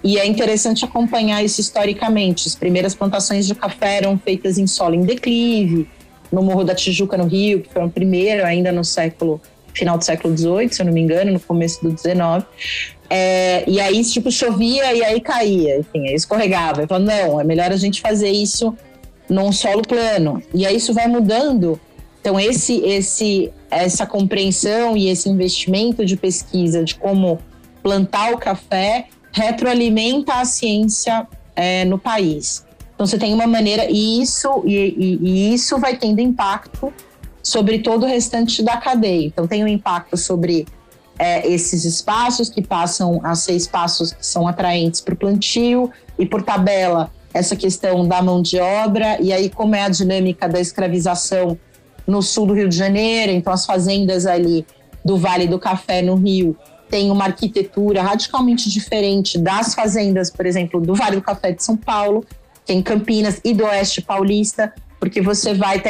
E 0.04 0.18
é 0.18 0.26
interessante 0.26 0.84
acompanhar 0.84 1.42
isso 1.42 1.58
historicamente. 1.58 2.46
As 2.46 2.54
primeiras 2.54 2.94
plantações 2.94 3.46
de 3.46 3.54
café 3.54 3.96
eram 3.96 4.18
feitas 4.18 4.58
em 4.58 4.66
solo 4.66 4.94
em 4.94 5.04
declive, 5.04 5.88
no 6.30 6.42
Morro 6.42 6.64
da 6.64 6.74
Tijuca, 6.74 7.16
no 7.16 7.24
Rio, 7.24 7.62
que 7.62 7.72
foi 7.72 7.82
o 7.82 7.88
primeiro 7.88 8.44
ainda 8.44 8.70
no 8.70 8.84
século 8.84 9.40
final 9.72 9.96
do 9.96 10.04
século 10.04 10.36
XVIII, 10.36 10.68
se 10.70 10.82
eu 10.82 10.86
não 10.86 10.92
me 10.92 11.00
engano, 11.00 11.32
no 11.32 11.40
começo 11.40 11.82
do 11.82 11.96
XIX. 11.96 12.44
É, 13.08 13.64
e 13.66 13.80
aí, 13.80 14.04
tipo, 14.04 14.30
chovia 14.30 14.92
e 14.92 15.02
aí 15.02 15.18
caía, 15.18 15.78
enfim, 15.78 16.08
aí 16.08 16.14
escorregava. 16.14 16.82
Eu 16.82 16.86
falava, 16.86 17.06
não, 17.06 17.40
é 17.40 17.44
melhor 17.44 17.72
a 17.72 17.76
gente 17.76 18.02
fazer 18.02 18.30
isso 18.30 18.76
num 19.28 19.52
solo 19.52 19.82
plano. 19.82 20.42
E 20.54 20.66
aí 20.66 20.76
isso 20.76 20.92
vai 20.94 21.06
mudando. 21.06 21.80
Então, 22.20 22.38
esse, 22.40 22.78
esse, 22.84 23.52
essa 23.70 24.04
compreensão 24.04 24.96
e 24.96 25.08
esse 25.08 25.28
investimento 25.28 26.04
de 26.04 26.16
pesquisa 26.16 26.82
de 26.82 26.94
como 26.96 27.38
plantar 27.82 28.32
o 28.32 28.38
café 28.38 29.06
retroalimenta 29.32 30.34
a 30.34 30.44
ciência 30.44 31.26
é, 31.54 31.84
no 31.84 31.98
país. 31.98 32.64
Então, 32.94 33.06
você 33.06 33.18
tem 33.18 33.32
uma 33.32 33.46
maneira, 33.46 33.86
e 33.90 34.20
isso, 34.20 34.62
e, 34.64 34.74
e, 34.74 35.18
e 35.22 35.54
isso 35.54 35.78
vai 35.78 35.96
tendo 35.96 36.20
impacto 36.20 36.92
sobre 37.42 37.78
todo 37.78 38.04
o 38.04 38.06
restante 38.06 38.62
da 38.62 38.76
cadeia. 38.78 39.26
Então, 39.26 39.46
tem 39.46 39.62
um 39.62 39.68
impacto 39.68 40.16
sobre 40.16 40.66
é, 41.18 41.46
esses 41.48 41.84
espaços 41.84 42.48
que 42.48 42.60
passam 42.60 43.20
a 43.22 43.34
ser 43.34 43.52
espaços 43.52 44.12
que 44.12 44.26
são 44.26 44.48
atraentes 44.48 45.00
para 45.00 45.14
o 45.14 45.16
plantio 45.16 45.90
e, 46.18 46.26
por 46.26 46.42
tabela, 46.42 47.12
essa 47.36 47.56
questão 47.56 48.06
da 48.06 48.22
mão 48.22 48.42
de 48.42 48.58
obra. 48.58 49.20
E 49.20 49.32
aí, 49.32 49.48
como 49.50 49.74
é 49.74 49.82
a 49.82 49.88
dinâmica 49.88 50.48
da 50.48 50.60
escravização 50.60 51.58
no 52.06 52.22
sul 52.22 52.46
do 52.46 52.54
Rio 52.54 52.68
de 52.68 52.76
Janeiro, 52.76 53.32
então 53.32 53.52
as 53.52 53.66
fazendas 53.66 54.26
ali 54.26 54.64
do 55.04 55.16
Vale 55.16 55.46
do 55.46 55.58
Café 55.58 56.02
no 56.02 56.14
Rio 56.14 56.56
têm 56.88 57.10
uma 57.10 57.24
arquitetura 57.24 58.00
radicalmente 58.02 58.70
diferente 58.70 59.38
das 59.38 59.74
fazendas, 59.74 60.30
por 60.30 60.46
exemplo, 60.46 60.80
do 60.80 60.94
Vale 60.94 61.16
do 61.16 61.22
Café 61.22 61.52
de 61.52 61.62
São 61.64 61.76
Paulo, 61.76 62.24
que 62.64 62.72
é 62.72 62.74
em 62.74 62.82
Campinas 62.82 63.40
e 63.44 63.52
do 63.52 63.64
Oeste 63.64 64.00
Paulista 64.00 64.72
porque 64.98 65.20
você 65.20 65.54
vai 65.54 65.80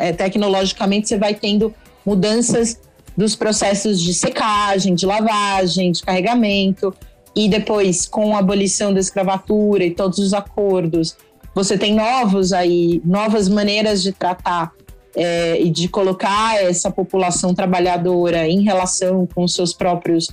é, 0.00 0.12
tecnologicamente 0.12 1.08
você 1.08 1.16
vai 1.16 1.34
tendo 1.34 1.74
mudanças 2.04 2.80
dos 3.16 3.34
processos 3.34 4.00
de 4.00 4.12
secagem, 4.12 4.94
de 4.94 5.06
lavagem, 5.06 5.92
de 5.92 6.02
carregamento 6.02 6.94
e 7.36 7.50
depois 7.50 8.06
com 8.06 8.34
a 8.34 8.38
abolição 8.38 8.94
da 8.94 8.98
escravatura 8.98 9.84
e 9.84 9.90
todos 9.90 10.18
os 10.18 10.32
acordos, 10.32 11.14
você 11.54 11.76
tem 11.76 11.94
novos 11.94 12.54
aí 12.54 13.02
novas 13.04 13.46
maneiras 13.46 14.02
de 14.02 14.10
tratar 14.10 14.72
é, 15.14 15.60
e 15.60 15.70
de 15.70 15.86
colocar 15.86 16.56
essa 16.62 16.90
população 16.90 17.54
trabalhadora 17.54 18.48
em 18.48 18.62
relação 18.62 19.28
com 19.34 19.46
seus 19.46 19.74
próprios 19.74 20.28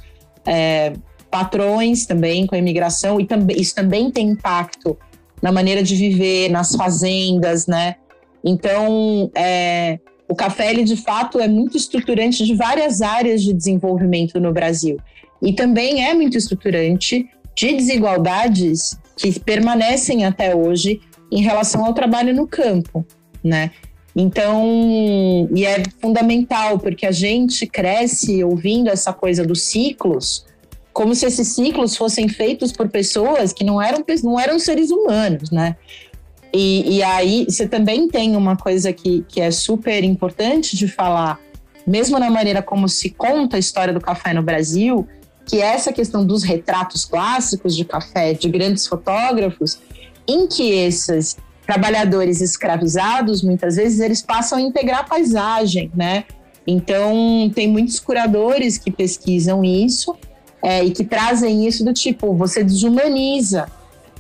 é, 0.46 0.94
patrões 1.30 2.06
também 2.06 2.48
com 2.48 2.56
a 2.56 2.58
imigração 2.58 3.20
e 3.20 3.26
também 3.26 3.60
isso 3.60 3.76
também 3.76 4.10
tem 4.10 4.30
impacto 4.30 4.98
na 5.42 5.52
maneira 5.52 5.84
de 5.84 5.96
viver, 5.96 6.50
nas 6.50 6.74
fazendas, 6.74 7.68
né? 7.68 7.96
Então, 8.42 9.30
é, 9.36 10.00
o 10.28 10.34
café, 10.36 10.70
ele 10.70 10.86
de 10.86 10.96
fato 10.96 11.38
é 11.38 11.50
muito 11.50 11.76
estruturante 11.76 12.46
de 12.46 12.56
várias 12.56 13.02
áreas 13.02 13.42
de 13.42 13.54
desenvolvimento 13.54 14.40
no 14.40 14.54
Brasil. 14.54 14.98
E 15.44 15.54
também 15.54 16.06
é 16.06 16.14
muito 16.14 16.38
estruturante 16.38 17.30
de 17.56 17.74
desigualdades 17.76 18.98
que 19.18 19.38
permanecem 19.40 20.26
até 20.26 20.56
hoje 20.56 21.02
em 21.32 21.42
relação 21.42 21.86
ao 21.86 21.94
trabalho 21.94 22.34
no 22.34 22.48
campo, 22.48 23.06
né? 23.44 23.72
Então, 24.16 25.50
e 25.54 25.66
é 25.66 25.84
fundamental, 26.00 26.80
porque 26.80 27.06
a 27.06 27.12
gente 27.12 27.66
cresce 27.66 28.44
ouvindo 28.44 28.90
essa 28.90 29.12
coisa 29.12 29.44
dos 29.44 29.64
ciclos, 29.64 30.46
como 30.94 31.16
se 31.16 31.26
esses 31.26 31.48
ciclos 31.48 31.98
fossem 31.98 32.30
feitos 32.30 32.72
por 32.72 32.88
pessoas 32.90 33.52
que 33.52 33.64
não 33.64 33.82
eram, 33.82 34.04
não 34.24 34.40
eram 34.40 34.60
seres 34.60 34.92
humanos, 34.92 35.50
né? 35.50 35.76
E, 36.54 36.98
e 36.98 37.04
aí 37.04 37.46
você 37.50 37.68
também 37.68 38.08
tem 38.08 38.36
uma 38.36 38.56
coisa 38.56 38.94
que, 38.94 39.26
que 39.28 39.42
é 39.42 39.50
super 39.50 40.04
importante 40.04 40.78
de 40.78 40.88
falar, 40.88 41.40
mesmo 41.86 42.20
na 42.20 42.30
maneira 42.30 42.62
como 42.62 42.88
se 42.88 43.10
conta 43.10 43.56
a 43.56 43.60
história 43.60 43.92
do 43.92 44.00
café 44.00 44.34
no 44.34 44.44
Brasil, 44.44 45.08
que 45.46 45.62
é 45.62 45.66
essa 45.66 45.92
questão 45.92 46.26
dos 46.26 46.44
retratos 46.44 47.06
clássicos 47.06 47.76
de 47.76 47.86
café 47.86 48.34
de 48.34 48.50
grandes 48.50 48.88
fotógrafos, 48.88 49.80
em 50.28 50.48
que 50.48 50.72
esses 50.72 51.38
trabalhadores 51.66 52.42
escravizados, 52.42 53.42
muitas 53.42 53.76
vezes, 53.76 54.00
eles 54.00 54.22
passam 54.22 54.58
a 54.58 54.62
integrar 54.62 55.02
a 55.02 55.04
paisagem, 55.04 55.92
né? 55.96 56.26
Então, 56.66 57.52
tem 57.54 57.68
muitos 57.68 58.00
curadores 58.00 58.78
que 58.78 58.90
pesquisam 58.90 59.64
isso 59.64 60.16
é, 60.62 60.84
e 60.84 60.92
que 60.92 61.04
trazem 61.04 61.68
isso 61.68 61.84
do 61.84 61.94
tipo, 61.94 62.34
você 62.34 62.64
desumaniza 62.64 63.68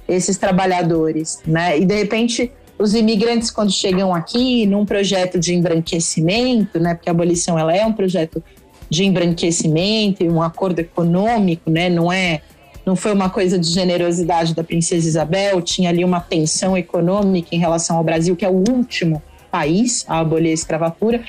esses 0.07 0.37
trabalhadores, 0.37 1.39
né? 1.47 1.79
E 1.79 1.85
de 1.85 1.95
repente 1.95 2.51
os 2.77 2.93
imigrantes 2.93 3.49
quando 3.49 3.71
chegam 3.71 4.13
aqui 4.13 4.65
num 4.65 4.85
projeto 4.85 5.39
de 5.39 5.53
embranquecimento, 5.53 6.79
né? 6.79 6.95
Porque 6.95 7.09
a 7.09 7.13
abolição 7.13 7.57
ela 7.57 7.73
é 7.73 7.85
um 7.85 7.93
projeto 7.93 8.43
de 8.89 9.05
embranquecimento 9.05 10.23
e 10.23 10.29
um 10.29 10.41
acordo 10.41 10.79
econômico, 10.79 11.69
né? 11.69 11.89
Não 11.89 12.11
é 12.11 12.41
não 12.85 12.97
foi 12.97 13.13
uma 13.13 13.29
coisa 13.29 13.57
de 13.57 13.69
generosidade 13.69 14.53
da 14.53 14.61
princesa 14.61 15.07
Isabel, 15.07 15.61
tinha 15.61 15.89
ali 15.89 16.03
uma 16.03 16.19
tensão 16.19 16.77
econômica 16.77 17.55
em 17.55 17.57
relação 17.57 17.95
ao 17.95 18.03
Brasil, 18.03 18.35
que 18.35 18.43
é 18.43 18.49
o 18.49 18.61
último 18.69 19.23
país 19.49 20.03
a 20.05 20.19
abolir 20.19 20.49
a 20.49 20.53
escravatura 20.53 21.23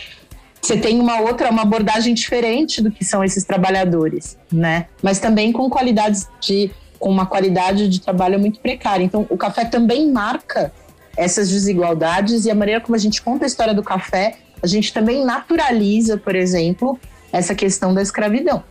você 0.65 0.79
tem 0.79 0.99
uma 0.99 1.21
outra, 1.21 1.51
uma 1.51 1.61
abordagem 1.61 2.15
diferente 2.15 2.81
do 2.81 2.91
que 2.91 3.05
são 3.05 3.23
esses 3.23 3.45
trabalhadores, 3.45 4.39
né? 4.51 4.87
Mas 5.03 5.19
também 5.19 5.53
com 5.53 5.69
qualidades 5.69 6.27
de, 6.41 6.71
com 6.99 7.11
uma 7.11 7.27
qualidade 7.27 7.87
de 7.87 8.01
trabalho 8.01 8.41
muito 8.41 8.61
precária. 8.61 9.05
Então, 9.05 9.27
o 9.29 9.37
café 9.37 9.67
também 9.67 10.11
marca 10.11 10.73
essas 11.19 11.51
desigualdades 11.51 12.47
e 12.47 12.51
a 12.51 12.55
maneira 12.55 12.81
como 12.81 12.97
a 12.97 12.99
gente 12.99 13.21
conta 13.21 13.45
a 13.45 13.47
história 13.47 13.75
do 13.75 13.83
café, 13.83 14.37
a 14.63 14.67
gente 14.67 14.91
também 14.91 15.23
naturaliza, 15.23 16.17
por 16.17 16.35
exemplo, 16.35 16.99
essa 17.37 17.55
questão 17.55 17.93
da 17.93 18.01
escravidão, 18.01 18.63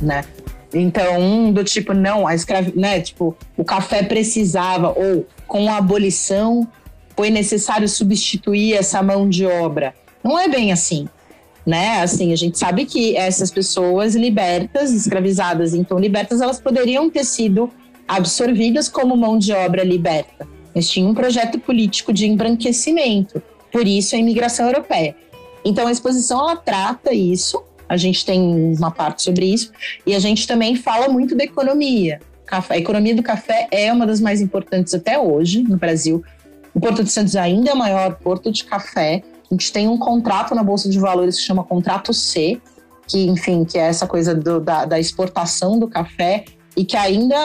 né? 0.00 0.24
Então, 0.72 1.52
do 1.52 1.64
tipo, 1.64 1.92
não, 1.92 2.26
a 2.26 2.34
escravi, 2.34 2.72
né, 2.76 3.00
tipo, 3.00 3.36
o 3.56 3.64
café 3.64 4.02
precisava, 4.04 4.88
ou 4.88 5.26
com 5.46 5.68
a 5.68 5.78
abolição 5.78 6.66
foi 7.16 7.28
necessário 7.28 7.88
substituir 7.88 8.74
essa 8.74 9.02
mão 9.02 9.28
de 9.28 9.44
obra. 9.44 9.94
Não 10.24 10.38
é 10.38 10.48
bem 10.48 10.72
assim, 10.72 11.08
né? 11.66 12.00
Assim, 12.00 12.32
a 12.32 12.36
gente 12.36 12.56
sabe 12.56 12.86
que 12.86 13.16
essas 13.16 13.50
pessoas 13.50 14.14
libertas, 14.14 14.92
escravizadas, 14.92 15.74
então 15.74 15.98
libertas, 15.98 16.40
elas 16.40 16.60
poderiam 16.60 17.10
ter 17.10 17.24
sido 17.24 17.68
absorvidas 18.06 18.88
como 18.88 19.16
mão 19.16 19.36
de 19.36 19.52
obra 19.52 19.82
liberta. 19.82 20.46
Mas 20.74 20.88
tinha 20.88 21.06
um 21.06 21.14
projeto 21.14 21.58
político 21.58 22.12
de 22.12 22.26
embranquecimento, 22.26 23.42
por 23.70 23.86
isso 23.86 24.14
a 24.14 24.18
imigração 24.18 24.66
europeia. 24.66 25.14
Então 25.64 25.86
a 25.86 25.92
exposição 25.92 26.40
ela 26.40 26.56
trata 26.56 27.12
isso, 27.12 27.62
a 27.92 27.96
gente 27.98 28.24
tem 28.24 28.40
uma 28.74 28.90
parte 28.90 29.22
sobre 29.22 29.44
isso, 29.44 29.70
e 30.06 30.14
a 30.14 30.18
gente 30.18 30.46
também 30.46 30.74
fala 30.74 31.08
muito 31.08 31.36
da 31.36 31.44
economia. 31.44 32.20
A 32.50 32.78
economia 32.78 33.14
do 33.14 33.22
café 33.22 33.68
é 33.70 33.92
uma 33.92 34.06
das 34.06 34.18
mais 34.18 34.40
importantes 34.40 34.94
até 34.94 35.18
hoje 35.18 35.62
no 35.62 35.76
Brasil. 35.76 36.24
O 36.74 36.80
Porto 36.80 37.04
de 37.04 37.10
Santos 37.10 37.36
ainda 37.36 37.70
é 37.70 37.74
o 37.74 37.76
maior 37.76 38.16
porto 38.16 38.50
de 38.50 38.64
café. 38.64 39.22
A 39.50 39.54
gente 39.54 39.70
tem 39.70 39.88
um 39.88 39.98
contrato 39.98 40.54
na 40.54 40.62
Bolsa 40.62 40.88
de 40.88 40.98
Valores 40.98 41.36
que 41.36 41.42
chama 41.42 41.62
Contrato 41.64 42.14
C, 42.14 42.58
que, 43.06 43.26
enfim, 43.26 43.62
que 43.62 43.78
é 43.78 43.82
essa 43.82 44.06
coisa 44.06 44.34
do, 44.34 44.58
da, 44.58 44.86
da 44.86 44.98
exportação 44.98 45.78
do 45.78 45.86
café 45.86 46.46
e 46.74 46.84
que 46.84 46.96
ainda, 46.96 47.36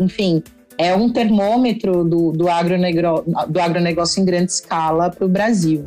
enfim, 0.00 0.42
é 0.76 0.92
um 0.94 1.08
termômetro 1.08 2.02
do, 2.02 2.32
do, 2.32 2.48
agronegro, 2.48 3.24
do 3.48 3.60
agronegócio 3.60 4.20
em 4.20 4.24
grande 4.24 4.50
escala 4.50 5.08
para 5.08 5.24
o 5.24 5.28
Brasil. 5.28 5.84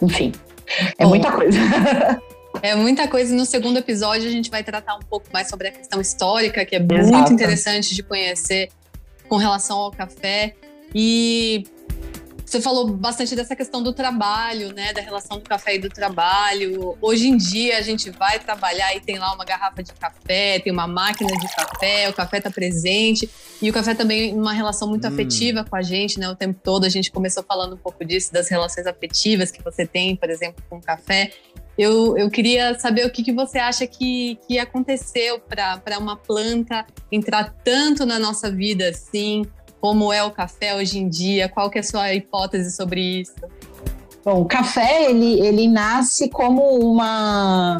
Enfim, 0.00 0.30
é 0.96 1.02
Bom, 1.02 1.10
muita 1.10 1.32
coisa. 1.32 1.58
É 2.62 2.74
muita 2.74 3.08
coisa. 3.08 3.34
No 3.34 3.44
segundo 3.44 3.78
episódio, 3.78 4.28
a 4.28 4.32
gente 4.32 4.50
vai 4.50 4.62
tratar 4.62 4.96
um 4.96 5.00
pouco 5.00 5.26
mais 5.32 5.48
sobre 5.48 5.68
a 5.68 5.72
questão 5.72 6.00
histórica, 6.00 6.64
que 6.64 6.76
é 6.76 6.78
Exato. 6.78 7.16
muito 7.16 7.32
interessante 7.32 7.94
de 7.94 8.02
conhecer 8.02 8.70
com 9.28 9.36
relação 9.36 9.78
ao 9.78 9.90
café. 9.90 10.54
E 10.94 11.64
você 12.48 12.62
falou 12.62 12.88
bastante 12.88 13.36
dessa 13.36 13.54
questão 13.54 13.82
do 13.82 13.92
trabalho, 13.92 14.72
né? 14.72 14.94
Da 14.94 15.02
relação 15.02 15.38
do 15.38 15.44
café 15.44 15.74
e 15.74 15.78
do 15.78 15.90
trabalho. 15.90 16.96
Hoje 16.98 17.28
em 17.28 17.36
dia 17.36 17.76
a 17.76 17.82
gente 17.82 18.08
vai 18.08 18.38
trabalhar 18.38 18.96
e 18.96 19.00
tem 19.00 19.18
lá 19.18 19.34
uma 19.34 19.44
garrafa 19.44 19.82
de 19.82 19.92
café, 19.92 20.58
tem 20.58 20.72
uma 20.72 20.86
máquina 20.86 21.30
de 21.30 21.46
café, 21.54 22.08
o 22.08 22.14
café 22.14 22.38
está 22.38 22.50
presente. 22.50 23.28
E 23.60 23.68
o 23.68 23.72
café 23.72 23.94
também 23.94 24.34
uma 24.34 24.54
relação 24.54 24.88
muito 24.88 25.06
hum. 25.06 25.10
afetiva 25.10 25.62
com 25.62 25.76
a 25.76 25.82
gente, 25.82 26.18
né? 26.18 26.26
O 26.26 26.34
tempo 26.34 26.58
todo 26.64 26.86
a 26.86 26.88
gente 26.88 27.10
começou 27.10 27.42
falando 27.42 27.74
um 27.74 27.78
pouco 27.78 28.02
disso, 28.02 28.32
das 28.32 28.48
relações 28.48 28.86
afetivas 28.86 29.50
que 29.50 29.62
você 29.62 29.86
tem, 29.86 30.16
por 30.16 30.30
exemplo, 30.30 30.64
com 30.70 30.78
o 30.78 30.80
café. 30.80 31.32
Eu, 31.78 32.18
eu 32.18 32.28
queria 32.28 32.76
saber 32.76 33.06
o 33.06 33.10
que, 33.10 33.22
que 33.22 33.32
você 33.32 33.56
acha 33.56 33.86
que, 33.86 34.36
que 34.48 34.58
aconteceu 34.58 35.38
para 35.38 35.96
uma 35.96 36.16
planta 36.16 36.84
entrar 37.10 37.54
tanto 37.64 38.04
na 38.04 38.18
nossa 38.18 38.50
vida 38.50 38.88
assim, 38.88 39.46
como 39.80 40.12
é 40.12 40.24
o 40.24 40.32
café 40.32 40.74
hoje 40.74 40.98
em 40.98 41.08
dia? 41.08 41.48
Qual 41.48 41.70
que 41.70 41.78
é 41.78 41.80
a 41.80 41.84
sua 41.84 42.12
hipótese 42.12 42.74
sobre 42.74 43.20
isso? 43.20 43.34
Bom, 44.24 44.42
o 44.42 44.44
café 44.44 45.08
ele, 45.08 45.40
ele 45.40 45.68
nasce 45.68 46.28
como 46.28 46.62
uma 46.80 47.78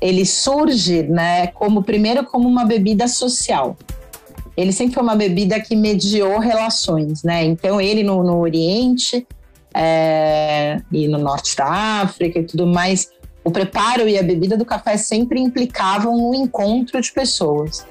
ele 0.00 0.24
surge, 0.24 1.02
né, 1.02 1.48
como 1.48 1.82
primeiro 1.82 2.24
como 2.24 2.48
uma 2.48 2.64
bebida 2.64 3.06
social. 3.08 3.76
Ele 4.56 4.72
sempre 4.72 4.94
foi 4.94 5.02
uma 5.02 5.16
bebida 5.16 5.60
que 5.60 5.76
mediou 5.76 6.38
relações, 6.38 7.22
né? 7.22 7.44
Então 7.44 7.78
ele 7.78 8.02
no, 8.02 8.22
no 8.22 8.38
Oriente 8.38 9.26
é, 9.78 10.80
e 10.90 11.06
no 11.06 11.18
Norte 11.18 11.54
da 11.54 11.66
África 12.00 12.38
e 12.38 12.44
tudo 12.44 12.66
mais, 12.66 13.10
o 13.44 13.50
preparo 13.50 14.08
e 14.08 14.18
a 14.18 14.22
bebida 14.22 14.56
do 14.56 14.64
café 14.64 14.96
sempre 14.96 15.38
implicavam 15.38 16.14
um 16.14 16.34
encontro 16.34 16.98
de 16.98 17.12
pessoas. 17.12 17.86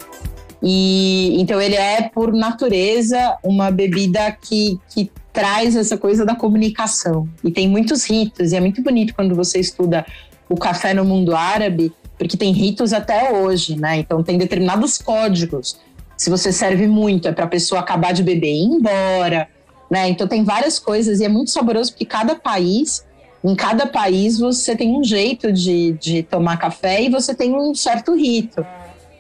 E 0.64 1.40
então 1.40 1.62
ele 1.62 1.76
é 1.76 2.10
por 2.10 2.34
natureza 2.34 3.38
uma 3.44 3.70
bebida 3.70 4.32
que, 4.32 4.80
que 4.90 5.12
traz 5.32 5.76
essa 5.76 5.96
coisa 5.96 6.26
da 6.26 6.36
comunicação. 6.36 7.30
E 7.44 7.52
tem 7.52 7.68
muitos 7.68 8.10
ritos, 8.10 8.52
e 8.52 8.56
é 8.56 8.60
muito 8.60 8.82
bonito 8.82 9.14
quando 9.14 9.36
você 9.36 9.60
estuda 9.60 10.04
o 10.50 10.56
café 10.56 10.94
no 10.94 11.06
mundo 11.06 11.36
árabe, 11.36 11.94
porque 12.18 12.36
tem 12.36 12.52
ritos 12.52 12.94
até 12.94 13.32
hoje, 13.32 13.76
né? 13.76 13.98
Então 13.98 14.24
tem 14.24 14.40
determinados 14.40 14.98
códigos. 14.98 15.80
Se 16.18 16.30
você 16.30 16.52
serve 16.52 16.88
muito, 16.88 17.28
é 17.28 17.32
para 17.32 17.46
a 17.46 17.48
pessoa 17.48 17.82
acabar 17.82 18.12
de 18.14 18.24
beber 18.24 18.48
e 18.48 18.64
ir 18.64 18.66
embora, 18.66 19.48
né? 19.90 20.10
Então 20.10 20.28
tem 20.28 20.44
várias 20.44 20.80
coisas 20.80 21.20
e 21.20 21.26
é 21.26 21.30
muito 21.30 21.52
saboroso 21.52 21.92
porque 21.92 22.06
cada 22.06 22.36
país, 22.36 23.06
em 23.44 23.56
cada 23.56 23.86
país 23.86 24.40
você 24.40 24.76
tem 24.76 24.98
um 24.98 25.04
jeito 25.04 25.52
de, 25.52 25.94
de 25.94 26.24
tomar 26.24 26.58
café 26.58 27.04
e 27.04 27.10
você 27.10 27.34
tem 27.34 27.54
um 27.56 27.74
certo 27.76 28.16
rito. 28.16 28.66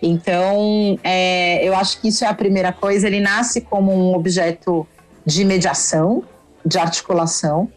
Então, 0.02 1.00
é, 1.04 1.68
eu 1.68 1.76
acho 1.76 2.00
que 2.00 2.10
isso 2.10 2.24
é 2.24 2.28
a 2.28 2.34
primeira 2.34 2.72
coisa. 2.72 3.08
Ele 3.08 3.20
nasce 3.20 3.62
como 3.62 3.92
um 3.92 4.14
objeto 4.14 4.86
de 5.26 5.44
mediação, 5.44 6.24
de 6.66 6.78
articulação, 6.78 7.70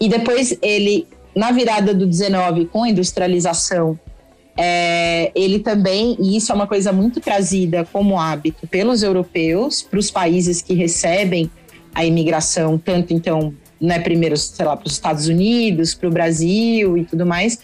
e 0.00 0.08
depois 0.08 0.56
ele, 0.62 1.06
na 1.34 1.52
virada 1.52 1.92
do 1.92 2.06
19, 2.06 2.66
com 2.66 2.84
a 2.84 2.88
industrialização, 2.88 3.98
é, 4.56 5.30
ele 5.34 5.58
também, 5.58 6.16
e 6.18 6.36
isso 6.36 6.50
é 6.50 6.54
uma 6.54 6.66
coisa 6.66 6.92
muito 6.92 7.20
trazida 7.20 7.86
como 7.92 8.18
hábito 8.18 8.66
pelos 8.66 9.02
europeus, 9.02 9.82
para 9.82 9.98
os 9.98 10.10
países 10.10 10.62
que 10.62 10.72
recebem 10.72 11.50
a 11.96 12.04
imigração, 12.04 12.76
tanto 12.76 13.14
então, 13.14 13.54
né, 13.80 13.98
primeiro, 13.98 14.36
sei 14.36 14.66
lá, 14.66 14.76
para 14.76 14.86
os 14.86 14.92
Estados 14.92 15.28
Unidos, 15.28 15.94
para 15.94 16.06
o 16.10 16.12
Brasil 16.12 16.98
e 16.98 17.06
tudo 17.06 17.24
mais, 17.24 17.58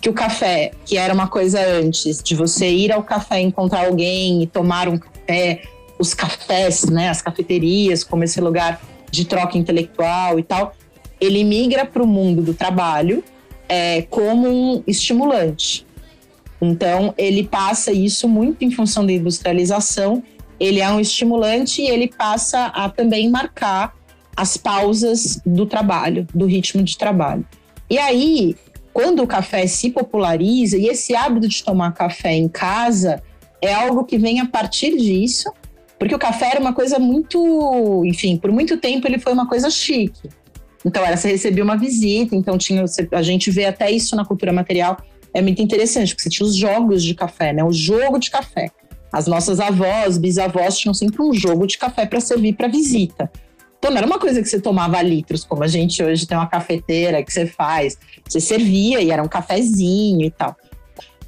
que 0.00 0.10
o 0.10 0.12
café, 0.12 0.72
que 0.84 0.96
era 0.96 1.14
uma 1.14 1.28
coisa 1.28 1.64
antes, 1.64 2.20
de 2.20 2.34
você 2.34 2.68
ir 2.68 2.90
ao 2.90 3.04
café, 3.04 3.40
encontrar 3.40 3.86
alguém 3.86 4.42
e 4.42 4.46
tomar 4.48 4.88
um 4.88 4.98
café, 4.98 5.62
os 6.00 6.14
cafés, 6.14 6.86
né, 6.86 7.10
as 7.10 7.22
cafeterias, 7.22 8.02
como 8.02 8.24
esse 8.24 8.40
lugar 8.40 8.82
de 9.08 9.24
troca 9.24 9.56
intelectual 9.56 10.36
e 10.36 10.42
tal, 10.42 10.74
ele 11.20 11.44
migra 11.44 11.86
para 11.86 12.02
o 12.02 12.08
mundo 12.08 12.42
do 12.42 12.54
trabalho 12.54 13.22
é, 13.68 14.02
como 14.02 14.48
um 14.48 14.82
estimulante. 14.84 15.86
Então, 16.60 17.14
ele 17.16 17.44
passa 17.44 17.92
isso 17.92 18.28
muito 18.28 18.64
em 18.64 18.70
função 18.72 19.06
da 19.06 19.12
industrialização. 19.12 20.24
Ele 20.58 20.80
é 20.80 20.90
um 20.90 21.00
estimulante 21.00 21.82
e 21.82 21.88
ele 21.88 22.08
passa 22.08 22.66
a 22.66 22.88
também 22.88 23.30
marcar 23.30 23.94
as 24.36 24.56
pausas 24.56 25.40
do 25.44 25.64
trabalho, 25.66 26.26
do 26.34 26.46
ritmo 26.46 26.82
de 26.82 26.96
trabalho. 26.96 27.46
E 27.88 27.98
aí, 27.98 28.56
quando 28.92 29.22
o 29.22 29.26
café 29.26 29.66
se 29.66 29.90
populariza, 29.90 30.76
e 30.76 30.86
esse 30.86 31.14
hábito 31.14 31.48
de 31.48 31.64
tomar 31.64 31.92
café 31.92 32.32
em 32.32 32.48
casa 32.48 33.22
é 33.62 33.72
algo 33.72 34.04
que 34.04 34.18
vem 34.18 34.40
a 34.40 34.46
partir 34.46 34.96
disso, 34.96 35.50
porque 35.98 36.14
o 36.14 36.18
café 36.18 36.50
era 36.50 36.60
uma 36.60 36.74
coisa 36.74 36.98
muito, 36.98 38.02
enfim, 38.04 38.36
por 38.36 38.52
muito 38.52 38.76
tempo 38.76 39.06
ele 39.06 39.18
foi 39.18 39.32
uma 39.32 39.48
coisa 39.48 39.70
chique. 39.70 40.28
Então, 40.84 41.04
era 41.04 41.16
você 41.16 41.28
recebia 41.28 41.64
uma 41.64 41.76
visita, 41.76 42.36
então 42.36 42.56
tinha, 42.56 42.84
a 43.12 43.22
gente 43.22 43.50
vê 43.50 43.64
até 43.64 43.90
isso 43.90 44.14
na 44.14 44.24
cultura 44.24 44.52
material, 44.52 44.98
é 45.32 45.42
muito 45.42 45.60
interessante, 45.60 46.14
porque 46.14 46.22
você 46.22 46.30
tinha 46.30 46.46
os 46.46 46.54
jogos 46.54 47.02
de 47.02 47.14
café, 47.14 47.52
né? 47.52 47.64
O 47.64 47.72
jogo 47.72 48.18
de 48.18 48.30
café. 48.30 48.70
As 49.16 49.26
nossas 49.26 49.60
avós, 49.60 50.18
bisavós 50.18 50.76
tinham 50.76 50.92
sempre 50.92 51.22
um 51.22 51.32
jogo 51.32 51.66
de 51.66 51.78
café 51.78 52.04
para 52.04 52.20
servir 52.20 52.52
para 52.52 52.68
visita. 52.68 53.32
Então 53.78 53.90
não 53.90 53.96
era 53.96 54.06
uma 54.06 54.18
coisa 54.18 54.42
que 54.42 54.46
você 54.46 54.60
tomava 54.60 55.00
litros, 55.00 55.42
como 55.42 55.64
a 55.64 55.66
gente 55.66 56.02
hoje 56.02 56.26
tem 56.26 56.36
uma 56.36 56.46
cafeteira 56.46 57.22
que 57.22 57.32
você 57.32 57.46
faz. 57.46 57.96
Você 58.28 58.42
servia 58.42 59.00
e 59.00 59.10
era 59.10 59.22
um 59.22 59.26
cafezinho 59.26 60.20
e 60.22 60.30
tal. 60.30 60.54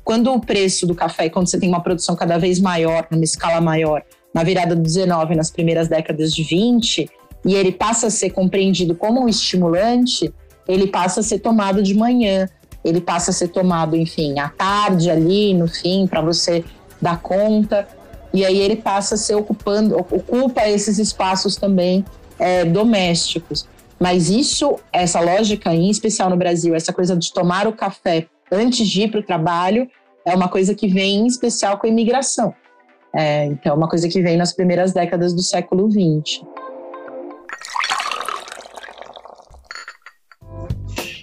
Quando 0.04 0.30
o 0.30 0.38
preço 0.38 0.86
do 0.86 0.94
café, 0.94 1.30
quando 1.30 1.48
você 1.48 1.58
tem 1.58 1.66
uma 1.66 1.82
produção 1.82 2.14
cada 2.14 2.36
vez 2.36 2.60
maior, 2.60 3.06
numa 3.10 3.24
escala 3.24 3.58
maior, 3.58 4.02
na 4.34 4.42
virada 4.42 4.76
do 4.76 4.82
19, 4.82 5.34
nas 5.34 5.50
primeiras 5.50 5.88
décadas 5.88 6.34
de 6.34 6.42
20, 6.42 7.08
e 7.46 7.54
ele 7.54 7.72
passa 7.72 8.08
a 8.08 8.10
ser 8.10 8.28
compreendido 8.28 8.94
como 8.94 9.22
um 9.22 9.28
estimulante, 9.30 10.30
ele 10.68 10.88
passa 10.88 11.20
a 11.20 11.22
ser 11.22 11.38
tomado 11.38 11.82
de 11.82 11.94
manhã, 11.94 12.50
ele 12.84 13.00
passa 13.00 13.30
a 13.30 13.34
ser 13.34 13.48
tomado, 13.48 13.96
enfim, 13.96 14.38
à 14.38 14.50
tarde 14.50 15.10
ali, 15.10 15.54
no 15.54 15.66
fim, 15.66 16.06
para 16.06 16.20
você 16.20 16.62
dar 17.00 17.20
conta. 17.20 17.86
E 18.32 18.44
aí 18.44 18.58
ele 18.58 18.76
passa 18.76 19.14
a 19.14 19.18
ser 19.18 19.34
ocupando, 19.34 19.96
ocupa 19.96 20.68
esses 20.68 20.98
espaços 20.98 21.56
também 21.56 22.04
é, 22.38 22.64
domésticos. 22.64 23.66
Mas 23.98 24.30
isso, 24.30 24.78
essa 24.92 25.20
lógica, 25.20 25.74
em 25.74 25.90
especial 25.90 26.30
no 26.30 26.36
Brasil, 26.36 26.74
essa 26.74 26.92
coisa 26.92 27.16
de 27.16 27.32
tomar 27.32 27.66
o 27.66 27.72
café 27.72 28.26
antes 28.50 28.86
de 28.88 29.02
ir 29.02 29.10
para 29.10 29.20
o 29.20 29.22
trabalho, 29.22 29.90
é 30.24 30.34
uma 30.34 30.48
coisa 30.48 30.74
que 30.74 30.86
vem 30.86 31.20
em 31.20 31.26
especial 31.26 31.78
com 31.78 31.86
a 31.86 31.90
imigração. 31.90 32.54
É, 33.14 33.46
então, 33.46 33.72
é 33.72 33.76
uma 33.76 33.88
coisa 33.88 34.08
que 34.08 34.20
vem 34.20 34.36
nas 34.36 34.52
primeiras 34.52 34.92
décadas 34.92 35.32
do 35.32 35.42
século 35.42 35.90
XX. 35.90 36.42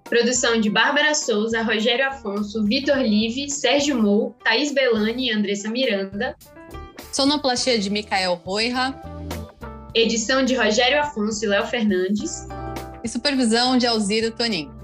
Produção 0.05 0.59
de 0.59 0.71
Bárbara 0.71 1.13
Souza, 1.13 1.61
Rogério 1.61 2.07
Afonso, 2.07 2.65
Vitor 2.65 2.97
Live, 2.97 3.47
Sérgio 3.51 4.01
Mou, 4.01 4.35
Thaís 4.43 4.71
Belani 4.71 5.27
e 5.27 5.31
Andressa 5.31 5.69
Miranda. 5.69 6.35
Sonoplastia 7.13 7.77
de 7.77 7.91
Micael 7.91 8.33
Roira. 8.43 8.99
Edição 9.93 10.43
de 10.43 10.55
Rogério 10.55 11.01
Afonso 11.01 11.45
e 11.45 11.47
Léo 11.47 11.67
Fernandes. 11.67 12.47
E 13.03 13.07
supervisão 13.07 13.77
de 13.77 13.85
Alziro 13.85 14.31
Tonin. 14.31 14.78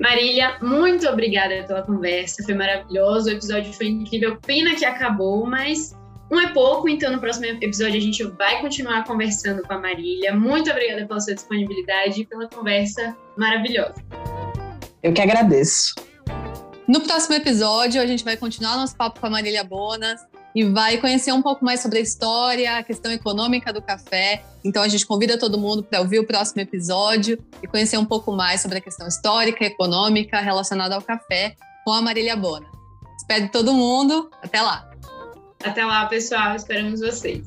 Marília, 0.00 0.56
muito 0.62 1.08
obrigada 1.08 1.64
pela 1.66 1.82
conversa, 1.82 2.42
foi 2.44 2.54
maravilhoso, 2.54 3.28
o 3.28 3.32
episódio 3.32 3.72
foi 3.72 3.88
incrível, 3.88 4.36
pena 4.46 4.74
que 4.76 4.84
acabou, 4.84 5.44
mas 5.44 5.96
um 6.30 6.38
é 6.38 6.52
pouco, 6.52 6.88
então 6.88 7.10
no 7.10 7.18
próximo 7.18 7.46
episódio 7.46 7.96
a 7.96 8.00
gente 8.00 8.22
vai 8.22 8.60
continuar 8.60 9.04
conversando 9.04 9.62
com 9.62 9.72
a 9.72 9.78
Marília. 9.78 10.34
Muito 10.34 10.70
obrigada 10.70 11.06
pela 11.06 11.20
sua 11.20 11.34
disponibilidade 11.34 12.20
e 12.20 12.26
pela 12.26 12.46
conversa 12.48 13.16
maravilhosa. 13.36 13.94
Eu 15.02 15.12
que 15.12 15.22
agradeço. 15.22 15.94
No 16.86 17.00
próximo 17.00 17.34
episódio, 17.34 18.00
a 18.00 18.06
gente 18.06 18.24
vai 18.24 18.36
continuar 18.36 18.76
nosso 18.76 18.96
papo 18.96 19.20
com 19.20 19.26
a 19.26 19.30
Marília 19.30 19.64
Bonas 19.64 20.20
e 20.58 20.64
vai 20.64 20.98
conhecer 20.98 21.30
um 21.30 21.40
pouco 21.40 21.64
mais 21.64 21.78
sobre 21.78 22.00
a 22.00 22.02
história, 22.02 22.78
a 22.78 22.82
questão 22.82 23.12
econômica 23.12 23.72
do 23.72 23.80
café. 23.80 24.42
Então, 24.64 24.82
a 24.82 24.88
gente 24.88 25.06
convida 25.06 25.38
todo 25.38 25.56
mundo 25.56 25.84
para 25.84 26.00
ouvir 26.00 26.18
o 26.18 26.26
próximo 26.26 26.60
episódio 26.60 27.38
e 27.62 27.68
conhecer 27.68 27.96
um 27.96 28.04
pouco 28.04 28.32
mais 28.32 28.60
sobre 28.60 28.78
a 28.78 28.80
questão 28.80 29.06
histórica, 29.06 29.64
econômica 29.64 30.40
relacionada 30.40 30.96
ao 30.96 31.00
café 31.00 31.54
com 31.84 31.92
a 31.92 32.02
Marília 32.02 32.34
Bona. 32.34 32.66
Espero 33.20 33.48
todo 33.52 33.72
mundo. 33.72 34.28
Até 34.42 34.60
lá! 34.60 34.90
Até 35.62 35.84
lá, 35.84 36.06
pessoal. 36.06 36.56
Esperamos 36.56 36.98
vocês. 36.98 37.46